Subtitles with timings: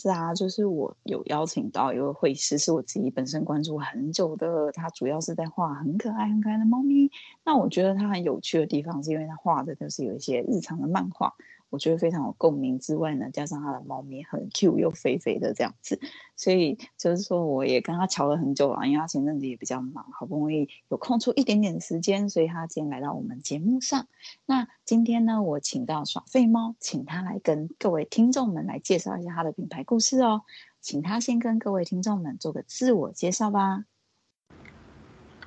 [0.00, 4.72] 是啊，就是我有邀请到一位绘师，是我自己本身关注很久的。
[4.72, 7.10] 他主要是在画很可爱、很可爱的猫咪。
[7.44, 11.34] 那我觉得他很有趣的地方，是因为他画的都是有一些日常的漫画。
[11.70, 16.00] 我觉得非常有共鸣之外呢，加上他的猫咪很 Q 又肥肥的这样子，
[16.36, 24.08] 所以就是说我也跟他乔了很久了，因为他前阵子也比较忙，好不容易有空出一点点时间，所以他今天来到我们节目上。
[24.46, 30.42] 那今天呢，我请到耍废猫，请他来跟各位听众们来介绍一下他的品牌故事哦，
[30.80, 33.84] 请他先跟各位听众们做个自我介绍吧。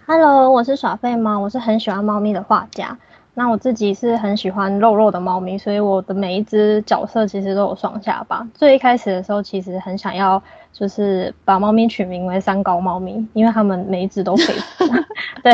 [0.06, 2.98] Hello，我是耍废猫，我是很喜欢猫咪的画家。
[3.36, 8.48] 那我自己是很喜欢肉肉的猫咪，所以我的每一只角色其实都有双下巴。
[8.54, 14.56] 最一开始的时候，其实很想要就是把猫咪取名为三高猫咪，因为它们每一只都可以。
[15.42, 15.54] 对，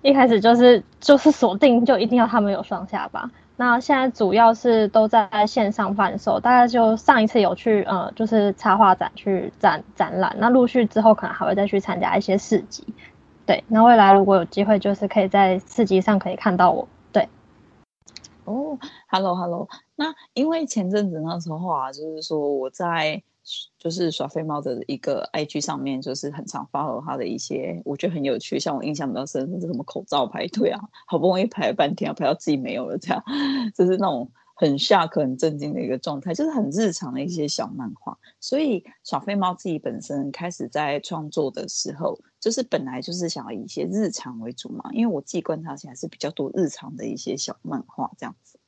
[0.00, 3.30] 一开始就是就是锁定就一定要它们有双下巴。
[3.56, 12.82] 那现在主要是都在线上贩售，大概就上一次有去呃就是插画展去展展览，那陆续之后可能还会再去参加一些市集。
[13.46, 16.88] 对，那未来如果有机会，就是可以在市集上可以看到我。
[17.12, 17.28] 对，
[18.44, 18.78] 哦
[19.08, 23.22] ，Hello Hello，那因为前阵子那时候啊，就是说我在
[23.78, 33.22] 就是耍废猫的一个 IG 上面，就是很常 follow 他的一些，我觉得很有趣，像我印象比较深是什么口罩排队啊，好不容易排了半天啊，排到自己没有了，这样
[33.76, 34.30] 就是那种。
[34.54, 38.16] 很 shock 很震惊的一个状态，就是很日常的一些小漫画。
[38.40, 44.90] 所以小飞猫自己本身开始在创作的时候，就是本来就是想要以一些日常为主嘛。
[44.92, 48.58] 因为我自己观察起来是比较多日常的一些小漫画这样子。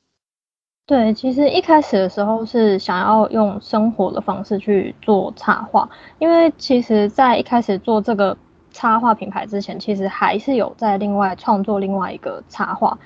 [0.85, 8.37] 对，其实一开始的时候是想要用生活的方式去做插画，因为其实在一开始做这个
[8.71, 12.97] 插画品牌之前，其实还是有在另外创作另外一个插画。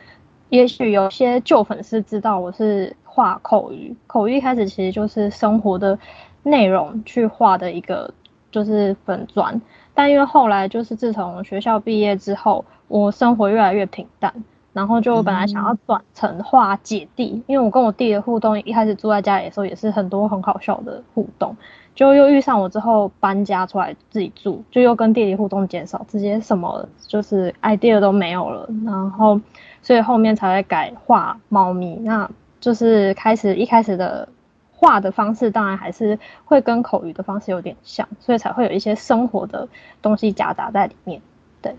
[0.52, 5.98] 也许有些旧粉丝知道我是画口语，口语一开始其实就是生活的
[6.44, 8.14] 内容去画的一个
[8.52, 9.62] 就是粉砖，
[9.94, 14.34] 但因为后来就是自从学校毕业之后，我生活越来越平淡，
[14.74, 21.56] 然后就本来想要转成画姐弟，嗯、因为我跟我弟的互动一开始住在家里的时候也是很多很好笑的互动，
[21.96, 29.40] 就又遇上我之后搬家出来自己住，就又跟弟弟互动减少，直接什么就是 idea 都没有了，然后。
[29.84, 34.30] 所以后面才会改画猫咪，那就是开始一开始的
[34.72, 39.68] 画的方式，当然还是会跟口语的方式有点像，所以才会有一些生活的
[40.02, 41.22] 东西夹杂在里面。
[41.62, 41.76] 对，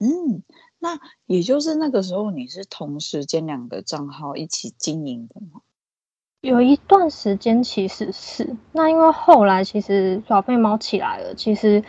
[0.00, 0.42] 嗯，
[0.78, 5.60] 那也就是那个时候你是同时间两个账号一起经营的吗？
[6.40, 11.84] 有一段时间其实是，那因为后来其实耍废猫起来了，其实。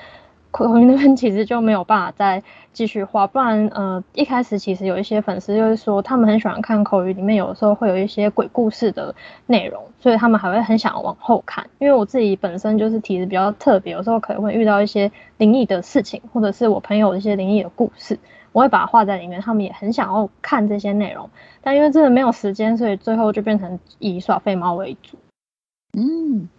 [0.57, 2.41] 口语那边其实就没有办法再
[2.73, 9.13] 继续画，不然呃一开始其实有一些粉丝就是说他们很喜欢看口语里面有的时候会有一些鬼故事的
[9.45, 11.69] 内容，所以他们还会很想往后看。
[11.77, 18.17] 因为我自己本身就是体质比较特别，有时候可能会遇到一些灵异的事情，或者是我朋友一些灵异的故事，
[18.51, 21.29] 我会把它画在里面，他们也很想要看这些内容，
[21.61, 25.19] 但因为真的没有时间，所以最后就变成以耍废猫为主。
[25.95, 26.49] 嗯，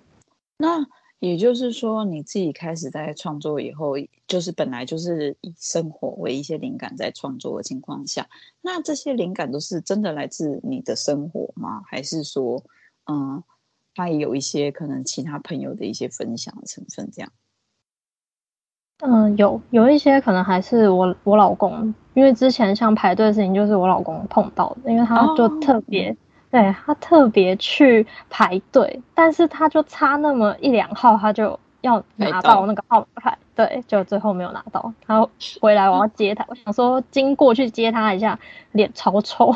[0.56, 0.86] 那。
[1.20, 3.94] 也就是说，你自己开始在创作以后，
[4.28, 8.28] 就是本来就是以生活为一些灵感在创作的情况下，
[8.60, 11.82] 那这些灵感都是真的来自你的生活吗？
[11.86, 12.62] 还是说，
[13.10, 13.42] 嗯，
[13.96, 17.10] 他也有一些可能其他朋友的一些分享成分？
[17.12, 17.32] 这样？
[19.00, 26.10] 嗯，有有一些可能还是我我老公，因为之前像排队的事情，就是我老公碰到的，因为他就特别。
[26.12, 26.16] 哦
[26.50, 34.90] 对，他特别去排队，但是他就差那么一两号，他就要拿到那个号码牌，对，就最后没有拿到。
[35.06, 35.28] 他
[35.60, 38.38] 回来我要接他，我想说经过去接他一下，
[38.72, 39.46] 脸超臭。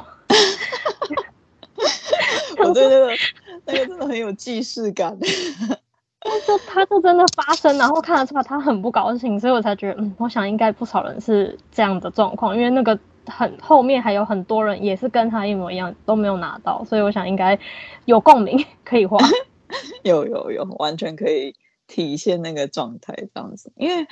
[2.59, 3.09] 我对那个
[3.65, 5.18] 那个真的很有既视感。
[6.47, 12.98] 就他就真的发生，然后看得出来他很不高兴，所以我才觉得，嗯，我想应该不少人是这样的状况，因为那个。
[13.27, 17.59] 很后面还有很多人也是跟他一模一样都没有拿到，所以我想应该
[18.04, 19.19] 有共鸣可以画，
[20.03, 21.54] 有有有，完全可以
[21.86, 23.72] 体现那个状态这样子。
[23.77, 24.07] 因为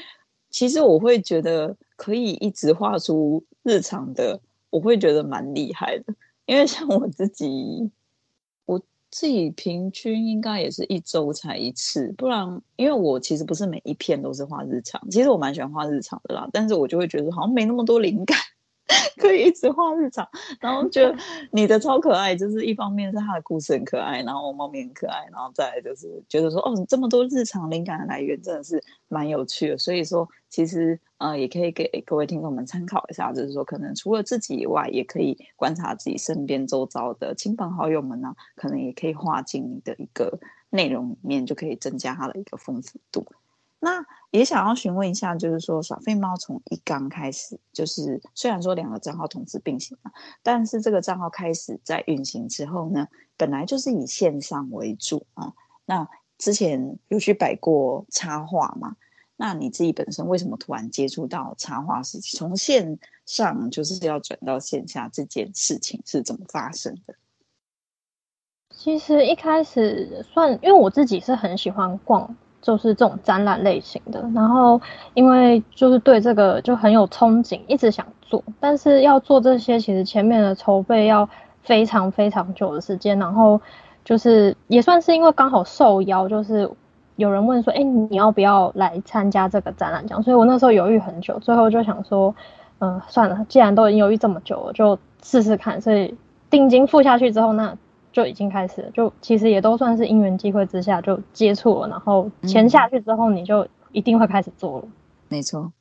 [0.51, 4.41] 其实我会觉得可以一直画出日常的，
[4.71, 6.15] 我会觉得蛮厉害的。
[6.47, 7.91] 因为像我自己，
[8.67, 8.81] 我
[9.11, 18.37] 自己平均应该也是一周才一次，不然因为我其实不是每一篇都是画日常，其实我蛮喜欢画日常的啦，但是我就会觉得好像没那么多灵感。
[19.17, 20.29] 可以一直画日常，
[20.61, 21.17] 然后觉得
[21.53, 29.79] 你的超可爱，就是一方面是他的故事很可爱，然后猫咪很可爱，然后再来就是觉得说哦，这么多日常灵感的来源真的是蛮有趣的。
[29.79, 40.39] 所以说，其实呃也可以给各位听众们参考一下，就是说可能除了自己以外，也可以观察自己身边周遭的亲朋好友们呢，可能也可以画进你的一个
[40.71, 43.27] 内容里面就可以增加它的一个丰富度。
[43.83, 50.13] 那也想要询问一下，就是说耍废猫从一刚开始，就是虽然说两个账号同时并行嘛，
[50.43, 55.55] 但是这个账号开始在运行之后呢，本来就是以线上为主啊。
[55.87, 56.07] 那
[56.37, 58.97] 之前有去摆过插画嘛？
[59.37, 62.39] 那你自己本身为什么突然接触到插画事情？
[62.39, 67.15] 从线上就是要转到线下这件事情是怎么发生的？
[68.69, 72.37] 其实一开始算，因为我自己是很喜欢逛。
[72.63, 74.81] 就是这种展览类型的，然后
[75.15, 81.29] 因为就是对这个就很有憧憬，一直想做，但是要做这些，其实前面的筹备要
[81.63, 83.61] 非常非常久的时间，然后
[84.05, 86.71] 就是也算是因为刚好受邀，就是
[87.17, 90.07] 有人问说，哎，你要不要来参加这个展览？
[90.07, 92.35] 这样，所以我那时候犹豫很久，最后就想说，
[92.81, 95.81] 嗯、算了，既然都已经犹豫这么久了，就试试看。
[95.81, 96.15] 所以
[96.51, 97.75] 定金付下去之后，那。
[98.13, 104.85] 就已经开始了，就其实也都算是因缘际会之下就接触了，然后钱下去之后，你就一定会开始做了。
[104.87, 104.93] 嗯、
[105.29, 105.73] 没错。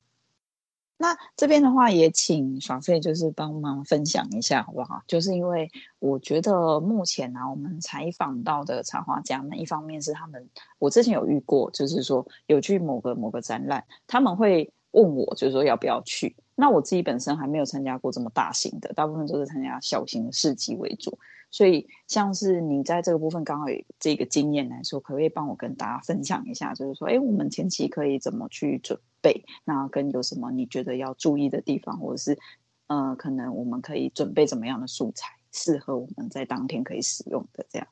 [1.01, 5.01] 那这边的话，也请爽费就是帮忙分享一下，好不好？
[5.07, 16.35] 就是因为我觉得目前呢、啊，我们采访到的插画家们，一方面是他们，我之前有遇过，就是说有去某个某个展览，他们会问我，就是说要不要去。
[16.55, 21.17] 那我自己本身还没有参加过这么大型的，大部分都是参加小型的市集为主。
[21.51, 26.75] 所以，像是你在这个部分刚好有这个经验来说，可不可以帮我跟大家分享一下？
[26.75, 29.43] 就是说，哎，我们前期可以怎么去准备？
[29.65, 32.37] 那跟有什么你觉得要注意的地方，或者是，
[32.85, 37.87] 呃，可能我们可以准备怎么样的素材，适合我们在当天可以使用的这样。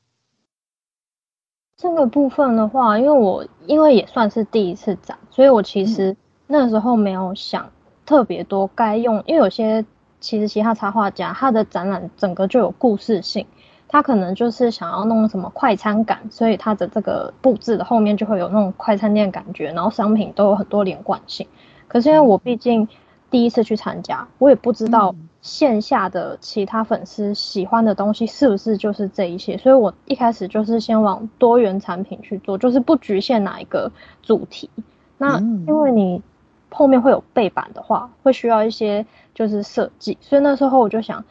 [1.76, 6.16] 这个部分的话，因为我因为也算是第一次展，所以我其实
[6.46, 7.72] 那时候没有想
[8.06, 9.84] 特别多该用，因为有些。
[10.20, 13.46] 其实其他插画家他的展览整个就有故事性，
[13.86, 21.46] 他可能就是想要弄什么快餐感，所以他的这个布置的后面就会有那种快餐店感觉，然后商品都有很多连贯性。
[21.86, 22.86] 可是因为我毕竟
[23.30, 33.90] 第一次去参加，我也不知道线下的其他粉丝喜欢的东西是不是就是这一些，所以我一开始就是先往多元产品去做，就是不局限哪一个
[34.22, 34.68] 主题。
[35.16, 36.22] 那因为你
[36.70, 39.06] 后面会有背板的话，会需要一些。
[39.34, 41.24] 就是设计，所以那时候我就想，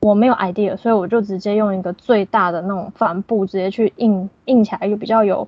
[0.00, 5.46] 我没有 idea，所以我就直接用一个最大的那种帆布，直接去印印起来，就比较有，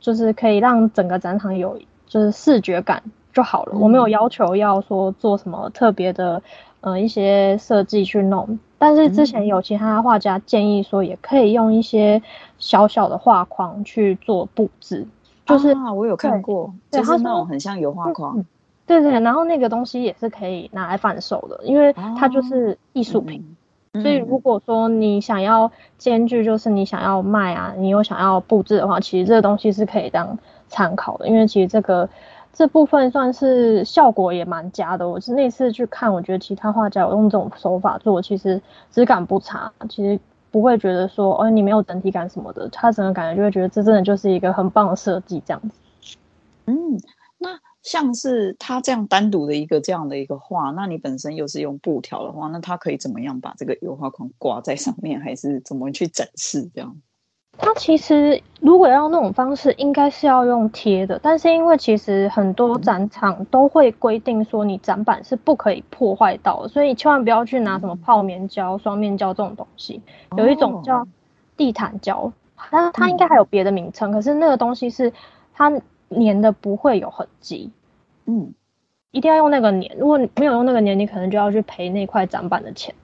[0.00, 3.02] 就是可以让整个展场有就是视觉感
[3.34, 3.74] 就好了。
[3.74, 6.42] 嗯、我没有要求要说做什么特别的，
[6.80, 8.58] 呃，一些设计去弄。
[8.78, 12.22] 但是之前有其他画家建议说，也可以用一些
[12.58, 15.06] 小小的画框去做布置，
[15.44, 18.42] 就是、啊、我有看过，就是那种很像油画框。
[18.90, 23.56] 对对，然后那个东西也是可以拿来贩售的，因为它就是艺术品。
[23.92, 31.28] 哦、所以如果说你想要兼具，就是你想要卖啊，你又想要布置的话，其实这个东西是可以当参考的。
[31.28, 32.08] 因为其实这个
[32.52, 35.08] 这部分算是效果也蛮佳的。
[35.08, 38.60] 我是那次去看，我觉得其他画家有用这种手法做，其实
[38.90, 40.18] 质感不差，其实
[40.50, 46.16] 不会觉得说哦你没有整体感什么的，他整个感觉就会觉得这真的就是一个很棒的设计这样子。
[46.66, 47.00] 嗯，
[47.38, 47.50] 那。
[47.82, 56.94] 像是他这样单独的一个这样的一个画，那你本身又是用布条的话，那他可以怎么样把这个油画框挂在上面，还是怎么去展示这样？
[57.56, 70.02] 它其实如果要用那种方式，应该是要用贴的，但是因为其实很多展场都会规定说你展板是不可以破坏到的，所以千万不要去拿什么泡棉胶、双面胶这种东西。
[70.36, 71.06] 有一种叫
[71.56, 75.10] 地毯胶，它它应该还有别的名称，可是那个东西是
[75.54, 75.72] 它。
[76.10, 77.70] 粘的不会有痕迹，
[78.26, 78.52] 嗯，
[79.12, 79.96] 一定要用那个粘。
[79.96, 82.94] 如果你没有用那个粘，你可能就要去赔那块展板的钱。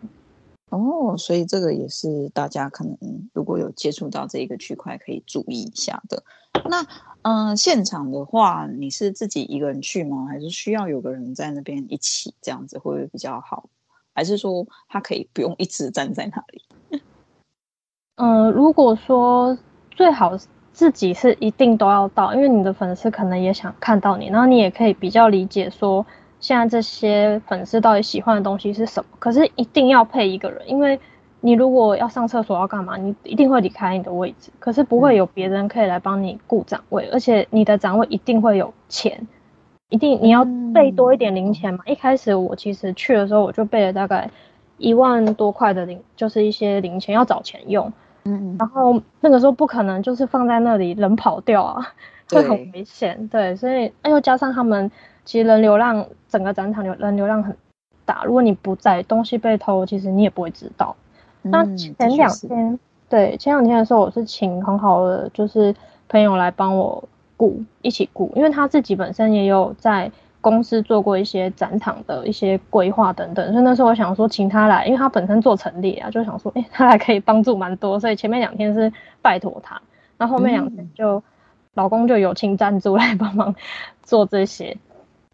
[0.71, 2.99] 哦，所以这个也是大家可能
[3.33, 6.25] 如果有接触到这一个区块可以注意一下的。
[6.69, 6.83] 那
[7.23, 10.27] 嗯、呃，现场的话，你是自己一个人去吗？
[10.27, 13.69] 还是需要有个人在那边一起这样子会不会比较好？
[14.13, 17.01] 还是说他可以不用一直站在那里？
[18.17, 19.57] 嗯、呃，如果说
[19.93, 20.49] 最好是。
[20.77, 26.05] 自己是一定都要到，因为你的粉丝可能也想看到你，然后你也可以比较理解说
[26.39, 29.09] 现在这些粉丝到底喜欢的东西是什么。
[29.19, 31.01] 可是一定要配一个人，因为
[31.41, 39.27] 你如果要上厕所要干嘛，你一定会离开你的位置，可是不会有别人可以来帮你顾展位，而且你的展位一定会有钱，
[39.89, 41.81] 一定你要备多一点零钱嘛。
[41.87, 44.31] 一开始我其实去的时候我就备了大概
[44.77, 47.91] 一万多块的零，就是一些零钱要找钱用。
[48.27, 51.87] 嗯，然后那个时候不可能就是放在那里人跑掉啊，
[52.29, 53.29] 会很危险。
[53.29, 54.91] 对，所以哎呦，加上他们
[55.25, 57.57] 其实人流量，整个展场流人流量很
[58.05, 60.97] 大，如果你不在，东西被偷，其实你也不会知道。
[61.45, 62.79] 嗯、那前两天，
[63.09, 65.75] 对，前两天的时候，我是请很好的就是
[66.09, 70.11] 朋友来帮我顾，一起顾，因为他自己本身也有在
[70.47, 79.83] 公司做过一些展场的一些规划等等，所以那时候我想说请他来，因为他本身做陈列啊，就想说，哎、欸，他还可以帮助蛮多，所以前面两天是拜托他，
[80.17, 81.23] 那后，后面两天就、嗯、
[81.75, 83.53] 老公就友情赞助来帮忙
[84.05, 84.77] 做这些。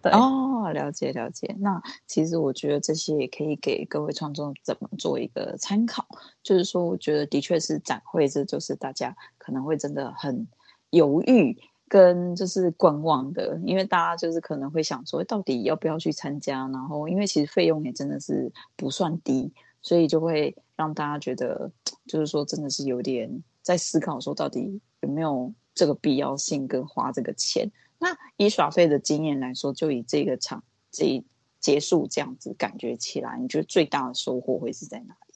[0.00, 1.54] 对哦，了解了解。
[1.58, 6.06] 那其实我觉得这些也可以给各位创作者们做一个参考。
[6.42, 10.48] 就是说，我觉得的确是展会，这就是大家可能会真的很
[10.90, 11.56] 犹豫
[11.92, 16.66] 跟就是观望的，因为大家就是可能会想说，到底要不要去参加？
[16.68, 21.70] 然后，因为其实费用也真的是不算低，所以就会让大家觉得，
[22.06, 27.70] 就是说真的是有点在思考，说到底有没有这个必要性跟花这个钱。
[27.98, 31.22] 那以耍费的经验来说，就以这个场这一
[31.60, 35.34] 结束这样子感觉起来，你觉得最大的收获会是在哪里？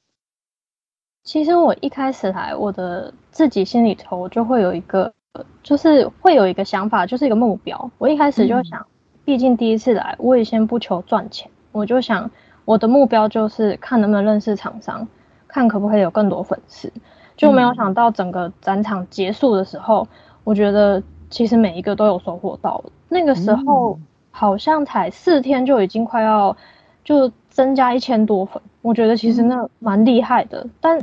[1.22, 5.12] 其实我一开始来，我的自己心里头就会有一个，
[5.62, 7.90] 就是会有一个想法，就是一个目标。
[7.98, 8.86] 我一开始就想，嗯、
[9.24, 12.30] 毕竟第一次来，我也先不求赚钱，我就想
[12.64, 15.06] 我的目标就是看能不能认识厂商，
[15.48, 16.92] 看可不可以有更多粉丝。
[17.36, 20.08] 就没有想到整个展场结束的时候，嗯、
[20.44, 21.02] 我觉得。
[21.28, 23.98] 其实每一个都有收获到了，那个时候
[24.30, 26.56] 好像才四天就已经快要
[27.02, 30.96] 就增加一千多粉，我觉得其实那蛮厉害的，但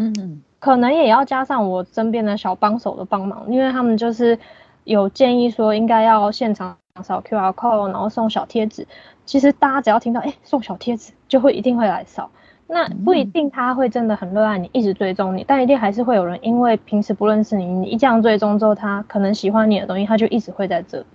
[0.63, 4.39] 可能也要加上我身边的小帮手的帮忙，因为他们就是
[4.85, 8.87] 有建议说应该要现场扫 QR code，然后送小贴纸。
[9.25, 12.29] 其实大家只要听到哎送小贴纸，就会一定会来扫。
[12.65, 21.05] 那不一定他会真的很热爱你，一直追踪你，但一定还是会有人因为平时不认识你，你一这样追踪之后，他可能喜欢你的东西，他就一直会在这里。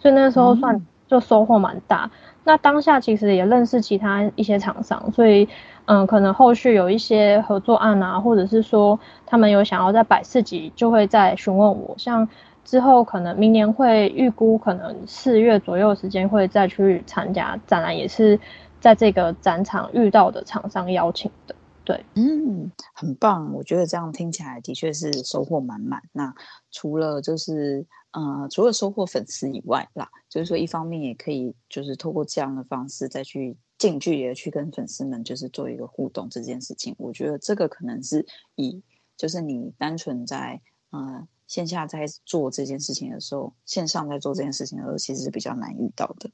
[0.00, 2.10] 所以那时候算就收获蛮大。
[2.44, 5.48] 那当下其实也认识其他一些厂商，所以
[5.86, 11.94] 嗯，可能后续有一些合作案啊，或者是说他们有想要在摆市集，就会再询问我。
[11.98, 12.28] 像
[12.64, 18.38] 之后可能明年会预估，可能四月左右时间会再去参加展览，也是。
[18.78, 21.55] 在这个展场遇到的厂商邀请的，
[21.86, 26.02] 对，嗯，很棒，我觉得这样听起来的确是收获满满。
[26.10, 26.34] 那
[26.72, 38.26] 除了就是，呃，除了收获粉丝以外啦，就是说一方面也可以就是透过这样的方式再去近距离的去跟粉丝们就是做一个互动这件事情，我觉得这个可能是
[38.56, 38.82] 以
[39.16, 46.28] 就是你单纯在呃线下在做这件事情的时候，线上在做这件事情的时候，其实是比较难遇到的。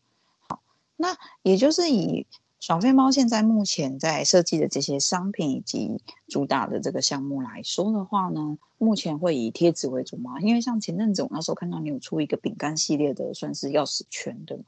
[0.48, 0.62] 好
[0.96, 2.26] 那也就是以
[2.62, 10.40] 耍废猫现在目前在设计的这些商品以及主打的这个项目来说的话呢，目前会以贴纸为主吗？
[10.40, 14.62] 因为像前阵子我那时候看到你有出一个饼干系列的，算是钥匙圈，对吗？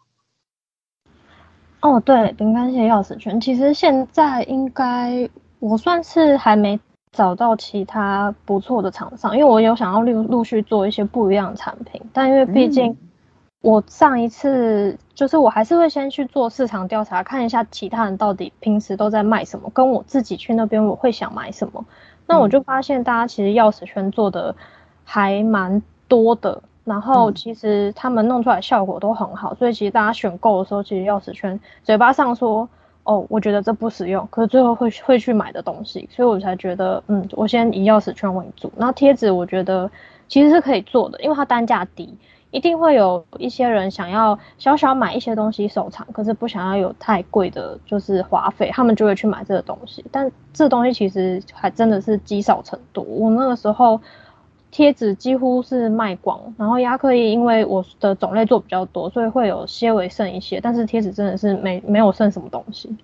[1.82, 6.80] 哦，对，饼干系列钥匙圈，其实现在应该我算是还没
[7.12, 12.96] 找到其他不错的厂商，因为我有想要陆陆续做一些不一样的产品，但因为毕竟、嗯。
[13.64, 21.82] 我上一次就是我还是会先去做市场调查，看一下其他人到底平时都在卖什么，跟我自己去那边我会想买什么。
[22.26, 24.54] 那我就发现大家其实钥匙圈做的
[25.02, 32.68] 还蛮多的，然后其实他们弄出来效果都很好，所以其实大家选购的时候，其实钥匙圈嘴巴上说
[33.04, 38.70] 哦，我觉得这不实用，可是最后会会去买的东西，所以我才觉得嗯，我先以钥匙圈为主。
[38.76, 39.90] 然后贴纸我觉得
[40.28, 42.14] 其实是可以做的，因为它单价低。
[42.54, 50.04] 一定会有一些人想要小小买一些东西收藏，可是不想要有太贵的，就是花费，他们就会去买这个东西。
[50.12, 53.02] 但这东西其实还真的是积少成多。
[53.02, 54.00] 我那个时候
[54.70, 62.96] 贴纸几乎是卖光，然后亚克力因为我的种类做比较多，所以会有些微剩一些，但是贴纸真的是没没有剩什么东西。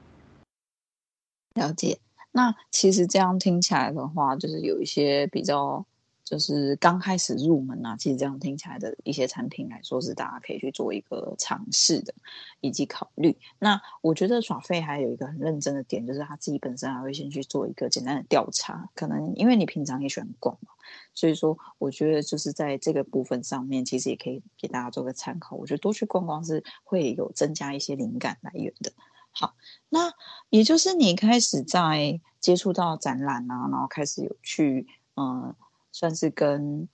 [1.54, 1.98] 了解。
[2.30, 5.84] 那其实这样听起来的话，就是有一些比较。
[6.30, 12.14] 就是刚开始入门啊，其实这样听起来的一些产品来说，是大家可以去做一个尝试的，
[12.60, 13.36] 以及考虑。
[13.58, 18.88] 那我觉得耍费还有一个很认真的点，就是他自己本身还会先去做一个简单的调查。
[18.94, 20.70] 可能因为你平常也喜欢逛嘛，
[21.16, 25.56] 所以说我觉得就是在这个部分上面，其实也可以给大家做个参考。
[25.56, 28.92] 我觉得多去逛逛是会有增加一些灵感来源的。
[29.32, 29.56] 好，
[29.88, 30.12] 那
[30.48, 35.52] 也就是你开始在接触到展览啊，然后开始有去嗯。
[35.92, 36.88] 算是跟，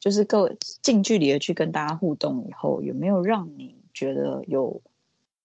[0.00, 4.80] 就是够近距离的去跟大家互动以后，有没有让你觉得有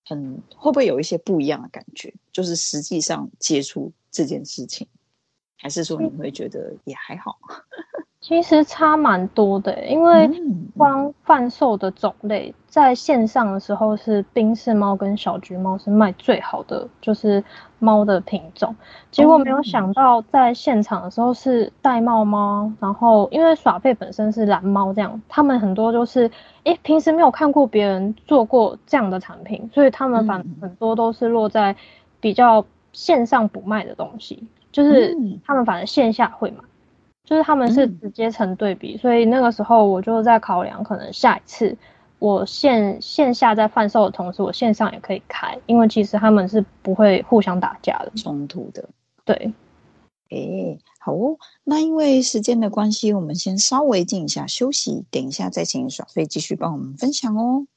[0.06, 2.14] 很会不会有一些不一样的感觉？
[2.32, 4.88] 就是实际上接触这件事情，
[5.58, 7.38] 还是说你会觉得也还好？
[8.28, 10.30] 其实差蛮多的，因为
[10.76, 17.42] 光贩售的种类，在线上的时候是宾士猫跟小橘猫是卖最好的，就是
[17.80, 18.76] 猫的品种。
[19.12, 26.30] 结果没有想到在现场的时候是玳瑁猫，然后因为耍费本身是蓝猫，这样他们很多就是，
[26.66, 31.74] 诶，平时没有看过别人做过这样的产品，所以他们反很多都是落在
[32.20, 36.58] 比较线上不卖的东西，就是他们反正线下会买。
[37.28, 41.78] 就是他们是直接成对比，嗯，所以那个时候我就在考量，可能下一次
[42.20, 48.88] 我线线下在贩售的同时，我线上也可以开，因为其实他们是不会互相打架的冲突的。
[49.26, 49.54] 对，
[50.30, 57.68] 哎，好哦，那因为时间的关系，我们先稍微静一下休息，等一下再请小飞继续帮我们分享哦。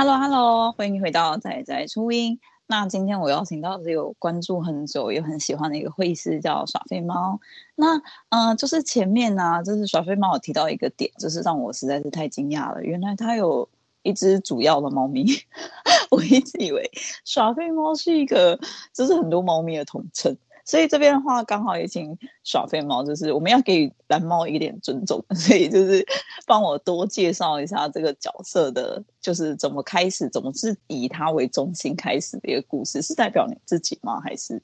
[0.00, 2.38] Hello Hello，欢迎回到仔仔初音。
[2.68, 7.40] 那今天我邀请到是有关注很久也很喜欢的一个绘师，叫耍废猫。
[7.74, 12.84] 那呃，就是前面呢、就是耍废猫有提到一个点，就是让我实在是太惊讶了。
[12.84, 13.68] 原来他有
[14.04, 15.26] 一只主要的猫咪，
[16.12, 16.88] 我一直以为
[17.24, 18.56] 耍废猫是一个，
[18.94, 20.36] 就是很多猫咪的统称。
[20.68, 26.06] 所以这边的话，刚好也请耍废猫，就是我们要给蓝猫一点尊重， 所以就是
[26.46, 34.20] 帮我多介绍一下这个角色的，就是怎么开始，怎么是以他为中心开始的一个故事，是代表你自己吗？
[34.20, 34.60] 还是？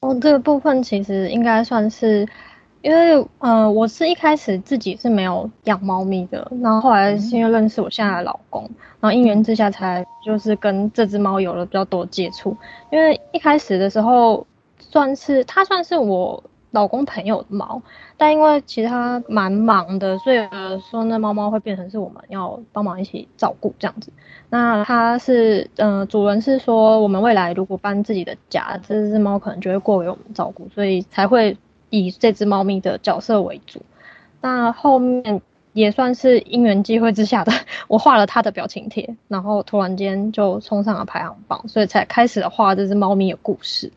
[0.00, 2.28] 哦，这个部分其实应该算是。
[2.86, 8.62] 因为呃，我是一开始自己是没有养猫咪的，然后后来是因为认识我现在的老公，
[9.00, 12.56] 然后因缘之下才就是跟这只猫有了比较多接触。
[12.92, 14.46] 因为一开始的时候，
[14.78, 17.82] 算是它算是我老公朋友的猫，
[18.16, 20.38] 但因为其实它蛮忙的，所以
[20.88, 24.12] 说那猫猫会变成是我们要帮忙一起照顾这样子。
[24.48, 31.56] 那它是呃，主人是说我们未来如果搬自己的家，这只猫可能就会过给我们照顾，所以才会。
[31.96, 33.80] 以这只猫咪的角色为主，
[34.40, 35.40] 那后面
[35.72, 37.52] 也算是因缘际会之下的，
[37.88, 43.90] 我画了它的表情贴，然后突然间就冲上了排行榜，所以才开始了画这只猫咪的故事。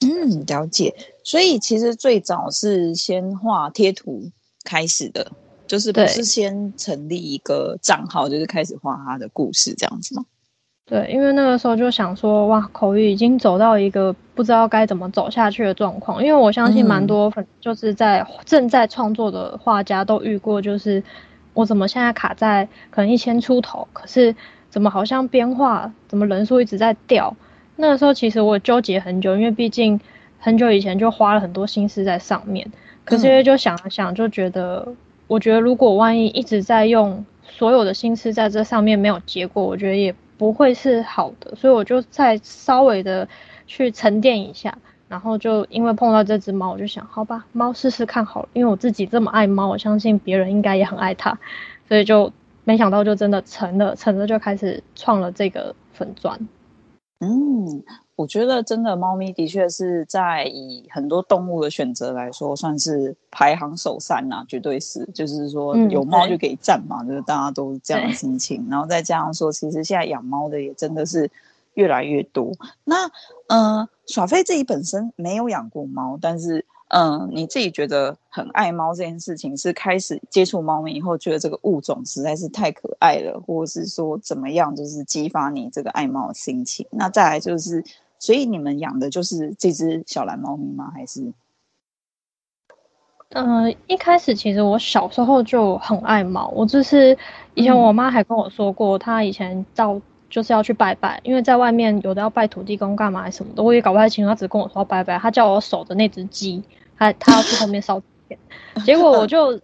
[0.00, 0.94] 嗯，了解。
[1.22, 4.30] 所以其实最早是先画贴图
[4.64, 5.32] 开始的，
[5.66, 10.26] 就是不是先成立一个账号，就是开始画它的故事这样子吗？
[10.86, 16.22] 对，因为那个时候就想说，哇，口语已经走到一个不知道该怎么走下去的状况。
[16.22, 21.02] 因为我相信蛮多粉，就是在正在创作的画家都遇过，就是
[21.54, 24.36] 我怎么现在卡在可能一千出头，可是
[24.68, 27.34] 怎么好像编画怎么人数一直在掉。
[27.76, 29.98] 那个时候其实我纠结很久，因为毕竟
[30.38, 32.70] 很久以前就花了很多心思在上面，
[33.06, 34.86] 可是因为就想了想，就觉得，
[35.28, 40.14] 我觉得如果万一一直在用所有的心思在这上面没有结果，我觉得也。
[40.36, 43.28] 不会是好的，所以我就再稍微的
[43.66, 44.76] 去沉淀一下，
[45.08, 51.38] 然后就因为碰到这只猫，我就想，好吧，猫试试看好了，因为我自己这么爱猫，我相信别人应该也很爱它，
[51.88, 52.32] 所以就
[52.64, 56.48] 没想到就真的成了，成了就开始创了这个粉砖。
[57.20, 57.84] 嗯，
[58.16, 65.04] 我觉得真的猫咪的确是在以很多动物的选择来说，算是排行首三呐、啊，绝对是。
[65.12, 68.66] 就是说有猫就可以占嘛，嗯、就是大家都是这样的心情。
[68.70, 71.30] 然后再加上说，其实现在养猫的也真的是
[71.74, 72.52] 越来越多。
[72.84, 73.10] 那
[73.48, 76.64] 呃，耍飞自己本身没有养过猫，但是。
[76.88, 86.86] 嗯，你自己觉得很爱猫这件事情，是开始接触猫咪以后，觉得这个物种实在是太可爱了，或者是说怎么样，就是激发你这个爱猫的心情？
[86.90, 87.82] 那再来就是，
[88.24, 90.90] 所以你们养的就是这只小蓝猫咪吗？
[90.94, 91.20] 还是？
[93.28, 97.18] 嗯、呃，一开始其实我小时候就很爱猫，我就是
[97.52, 106.64] 以前我妈还跟我说过，她以前到就是要去拜拜，因为在外面有的要拜土地公干嘛什么的，我也搞不太清楚，她只跟我说拜拜，她叫我守着那只鸡。
[106.96, 108.38] 她她要去后面烧钱，
[108.86, 109.60] 结果我就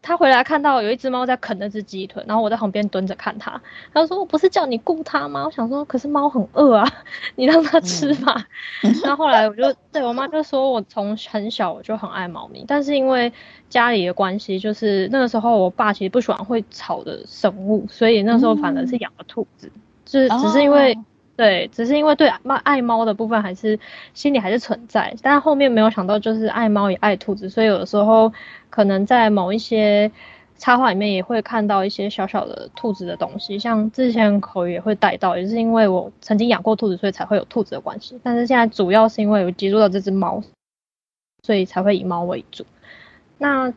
[0.00, 3.60] 他回来看到有一只猫在啃那只鸡腿，然后我在旁边蹲着看他。
[3.92, 6.90] 他说：“我不是叫你顾它吗？”我想说：“可是猫很饿啊，
[7.36, 8.46] 你让它吃吧。
[8.82, 13.32] 嗯”那后来我就对我妈就说：“我从很小我就很爱猫咪，但是因为
[13.68, 20.94] 家里的关系，就是那个时候我爸其实不喜欢会吵的生物，所以那时候反而是养了兔子，嗯、就是只是因为。
[20.94, 21.04] 哦”
[21.38, 23.78] 对，只是因为对猫爱猫的部分还是
[24.12, 28.32] 心里还是存在，但后面没有想到就是爱猫也爱兔子，所以有的时候
[28.70, 30.10] 可能在某一些
[30.56, 38.18] 插画里面也会看到一些小小的兔子的东西，像之前口语也会带到，也是因为我曾经养过兔子，所以才会有兔子的关系。
[38.24, 40.42] 但是现在主要是因为我接触到这只猫，
[41.44, 42.66] 所以才会以猫为主。
[43.38, 43.72] 那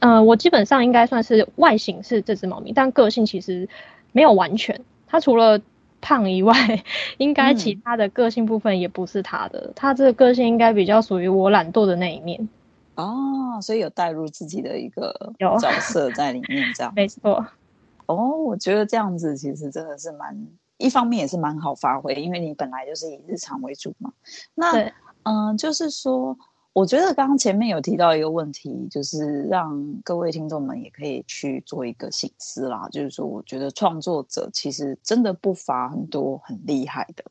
[0.00, 3.68] 呃，我基本上应该算是外形是这只猫咪，但个性其实
[4.12, 5.60] 没有完全，它除了。
[6.02, 6.54] 胖以外，
[7.16, 9.72] 应该其他的个性部分也不是他的。
[9.74, 12.46] 他、嗯、这个个性应该比较属于我懒惰的那一面。
[12.96, 17.46] 哦，所以有带入自己的一个角色在里面，这样 没错。
[18.04, 20.36] 哦，我觉得这样子其实真的是蛮，
[20.76, 24.12] 一方面也是蛮好发挥，因为你本来就是以日常为主嘛。
[24.54, 24.72] 那
[25.22, 26.36] 嗯、呃，就是说。
[26.74, 32.88] 我觉得刚刚前面有提到一个问题，就是让各位听众们也可以去做一个醒思啦。
[32.90, 37.22] 就是说，我觉得创作者其实真的不乏很多很厉害的，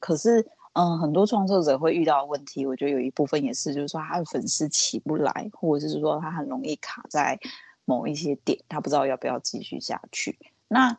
[0.00, 7.38] 可是，嗯，很多创作者会遇到的问题，我觉得有一部分也是，就是说他的粉丝起不来，或者是说他很容易卡在
[7.84, 10.36] 某一些点，他不知道要不要继续下去。
[10.66, 10.98] 那，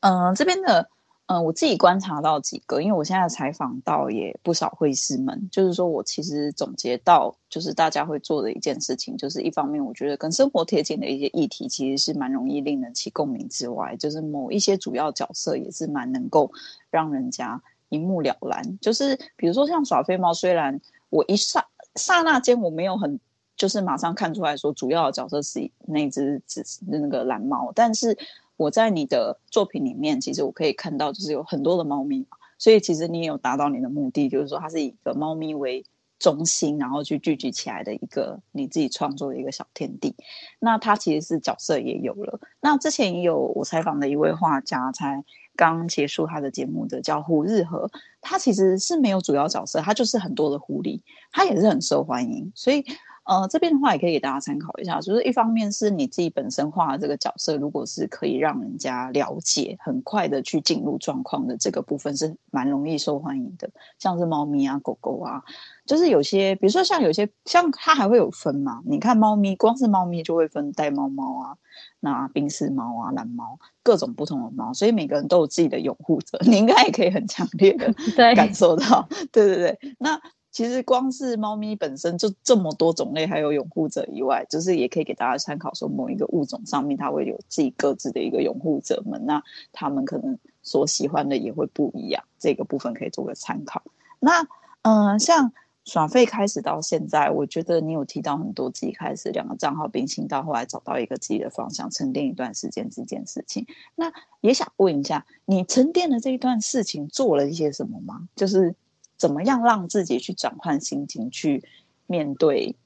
[0.00, 0.88] 嗯，这边的。
[1.28, 16.48] 嗯，我自己观察到几个，因为我现在采访到也不少会师们，就是说我其实总结到，就是大家会做的一件事情，就是一方面我觉得跟生活贴近的一些议题，其实是蛮容易令人起共鸣之外，就是某一些主要角色也是蛮能够
[16.90, 18.78] 让人家一目了然。
[18.80, 23.18] 就是比如说像耍飞猫，虽然我一刹刹那间我没有很
[23.56, 28.16] 就是马上看出来说主要的角色是那只只那个蓝猫，但是。
[28.56, 35.84] 我在你的作品里面，其实我可以看到，就是有很多的猫咪嘛，所以其实你也有达到你的目的，就是说它是以一个猫咪为
[36.18, 40.14] 中心，然后去聚集起来的一个你自己创作的一个小天地。
[40.58, 42.40] 那它其实是角色也有了。
[42.60, 45.22] 那之前也有我采访的一位画家，才
[45.54, 47.90] 刚结束他的节目的，叫胡日和，
[48.22, 52.84] 他其实是没有主要角色，他就是很多的狐狸，他也是很受欢迎，所以。
[53.26, 63.68] 呃，这边的话也可以给大家参考一下，就是一方面是你自己本身画的这个角色，如果是可以让人家了解，很快的去进入状况的这个部分，是蛮容易受欢迎的。
[63.98, 65.42] 像是猫咪啊、狗狗啊，
[65.84, 68.80] 就是有些，比如说像有些，像它还会有分嘛？
[68.86, 71.56] 你看猫咪，光是猫咪就会分带猫猫啊、
[71.98, 77.92] 那宾士猫啊、蓝猫，各种不同的猫，所以每个人都有自己的拥护者， 你应该也可以很强烈的
[78.36, 79.08] 感受到。
[79.32, 80.20] 对，对对对，那。
[80.56, 93.82] 其实光是猫咪本身就这么多种类，还有拥护者以外，就是也可以给大家参考，说某一个物种上面它会有自己各自的一个拥护者们，那他们可能所喜欢的也会不一样，这个部分可以做个参考。
[94.18, 94.40] 那
[94.80, 95.52] 嗯、呃，像
[95.84, 103.66] 耍费开始到现在，我觉得你有提到很多自己开始两个账号并行，到后来找到一个自己的方向，沉淀一段时间这件事情。
[103.94, 108.26] 那也想问一下，你沉淀的这一段事情做了一些什么吗？
[108.34, 108.74] 就是。
[109.16, 111.64] 怎么样让自己去转换心情，去
[112.06, 112.76] 面对？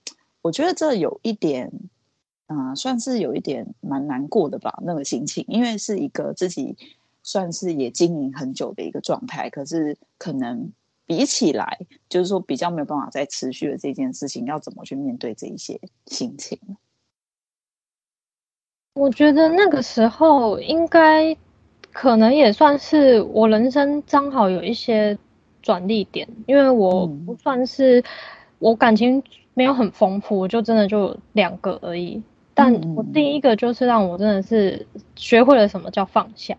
[0.42, 1.70] 我觉得这有一点，
[2.46, 6.76] 嗯、算是有一点蛮难过的吧，那个心情，因为是一个自己
[7.22, 10.72] 算是也经营很久的一个状态，可是可能
[11.04, 16.58] 比起来，就是说比较没有办法再持续的这件事情，要怎么去面对这一些心情？
[18.94, 21.36] 我觉得那个时候应该
[21.92, 25.18] 可能也算是我人生刚好有一些。
[25.62, 28.04] 转捩点，因为我不算是、嗯、
[28.58, 29.22] 我感情
[29.54, 32.22] 没有很丰富，就真的就两个而已。
[32.54, 36.56] 但我第一个就是让我真的是学会了什么叫放下。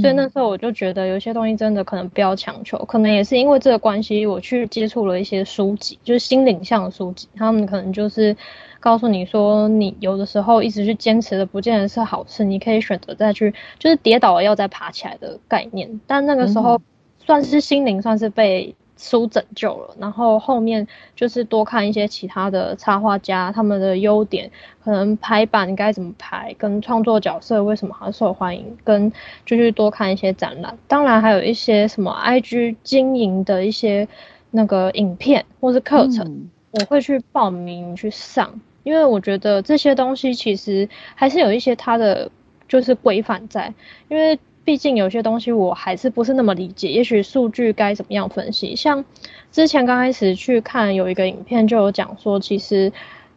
[0.00, 8.36] 所以那时候我就觉得有些东西真的可能不要强求，可能也是因为这个关系，我去接触了一些书籍，就是心灵向的书籍，他们可能就是
[8.80, 16.00] 告诉你说，你有的时候一直去坚持的不见得是好事，你可以选择再去，就是跌倒了要再爬起来的概念。
[16.08, 16.80] 但那个时候
[17.26, 18.74] 算是心灵算是被。
[18.96, 24.48] 书拯救了，然后后面就是多看一些其他的插画家他们的优点，
[24.84, 29.10] 可能排版该怎么排，跟创作角色为什么还受欢迎，跟
[29.44, 30.78] 就去多看一些展览。
[30.86, 34.06] 当然还有一些什么 IG 经营的一些
[34.52, 42.30] 那个影片或是课程，嗯、我会去报名去上，因为我觉得这些东西其实还是有一些它的
[42.68, 43.74] 就是规范在，
[44.08, 44.38] 因为。
[44.64, 48.74] 毕竟有些东西我还是不是那么理解，也许数据该怎么样分析？
[48.74, 49.04] 像
[49.52, 52.90] 之前刚开始去看有一个影片，就有讲说，其实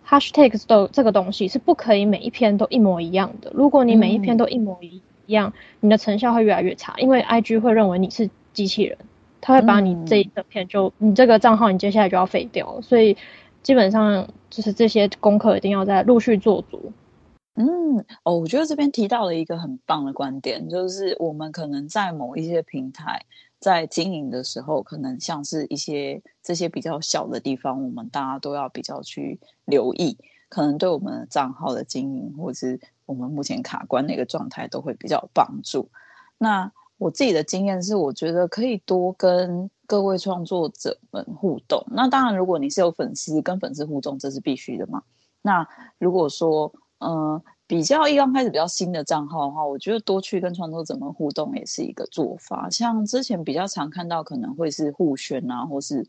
[0.08, 3.52] hashtags 的这个东西是不可以每一篇都一模一样的。
[3.54, 8.98] 如果你每一篇都一模一样，嗯、你的成效会越来越差，因为 IG 会认为你是机器人，
[9.42, 12.80] 他会把你这一整片就、嗯、你这个账号你接下来就要废掉。
[12.82, 13.18] 所以
[13.62, 16.94] 基本上就是这些功课一定要在陆续做足。
[17.60, 23.26] 嗯，哦，我觉得这边提到了一个很棒的观点，就是我们可能在某一些平台
[23.60, 30.16] 在经营的时候，可能像是一些这些比较小的地方，我们大家都要比较去留意，
[30.50, 35.90] 可能对我们的账号的经营，或是我们目前卡关的一个状态，都会比较有帮助。
[36.38, 41.84] 那我自己的经验是，我觉得可以多跟各位创作者们互动。
[41.90, 45.02] 那当然，如果你是有粉丝，跟粉丝互动，这是必须的嘛。
[45.42, 45.68] 那
[45.98, 52.70] 如果说，呃，比较一刚开始比较新的账号的话，我觉得多去跟创作者们互动也是一个做法。
[52.70, 56.08] 像之前比较常看到可能会是互宣啊，或是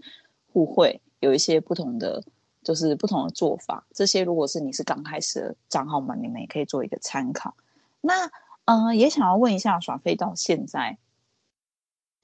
[0.53, 2.23] 互惠，有一些不同的
[2.63, 3.87] 就是不同的做法。
[3.93, 7.55] 这些如果是你是刚开始的账号嘛，你们也可以做一个参考。
[8.01, 8.27] 那
[8.65, 10.99] 嗯、呃，也想要问一下，耍飞到现在。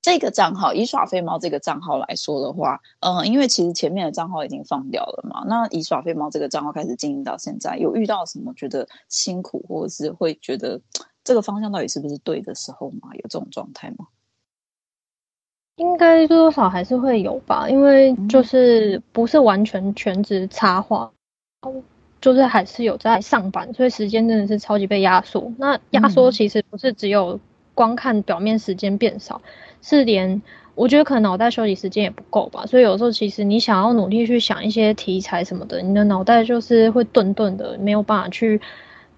[0.04, 5.42] 这个账号以耍废猫这个账号来说的话，嗯，因为其实前面的账号已经放掉了嘛。
[5.46, 10.78] 那以耍废猫这个账号开始经营到现在，有遇到什么觉得辛苦，或者是会觉得
[11.24, 13.08] 这个方向到底是不是对的时候吗？
[13.14, 14.08] 有这种状态吗？
[15.76, 21.10] 应该多多少还是会有吧，因为就是不是完全全职插画，
[22.20, 25.50] 就是还是有在上班，所以时间真的是超级被压缩。
[25.56, 27.40] 那压缩其实不是只有
[27.72, 29.40] 光看表面时间变少。
[29.86, 30.40] 是连
[30.74, 38.58] 我觉得可能脑袋休息时间也不够吧，所以有时候其实你想要努力去想一些题材什么的，你的脑袋就是会顿顿的，没有办法去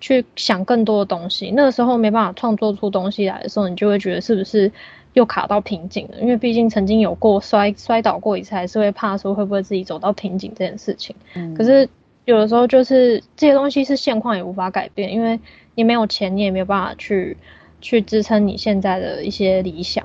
[0.00, 1.52] 去想更多的东西。
[1.52, 4.70] 那个时候没办法创作出东西来的时候，你就会觉得是不是
[5.14, 6.20] 又卡到瓶颈了？
[6.20, 11.14] 因为毕竟曾经有过摔摔倒过一次，还是会怕说会不会自己走到瓶颈这件事情。
[11.34, 11.54] 嗯。
[11.54, 11.88] 可是
[12.26, 15.40] 有的时候就是这些东西是现况也无法改变，因为
[15.74, 17.36] 你没有钱，你也没有办法去
[17.80, 20.04] 去支撑你现在的一些理想。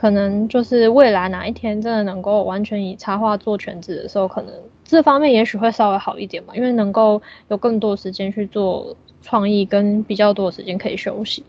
[0.00, 11.44] 可能就是未来哪一天真的能够完全以插画做全职的时候，可能这方面也许会稍微好一点嘛，因为能够有更多时间去做创意，跟比较多的时间可以休息。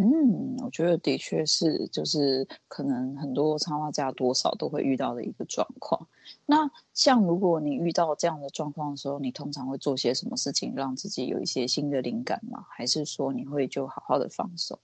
[0.00, 6.06] 嗯，我觉得的确是，就是可能很多插画家多少都会遇到的一个状况。
[6.46, 12.64] 那像如果你遇到这样的状况的时候，你通常会做些什么事情让自己有一些新的灵感吗？
[12.70, 14.78] 还是说你会就好好的放手？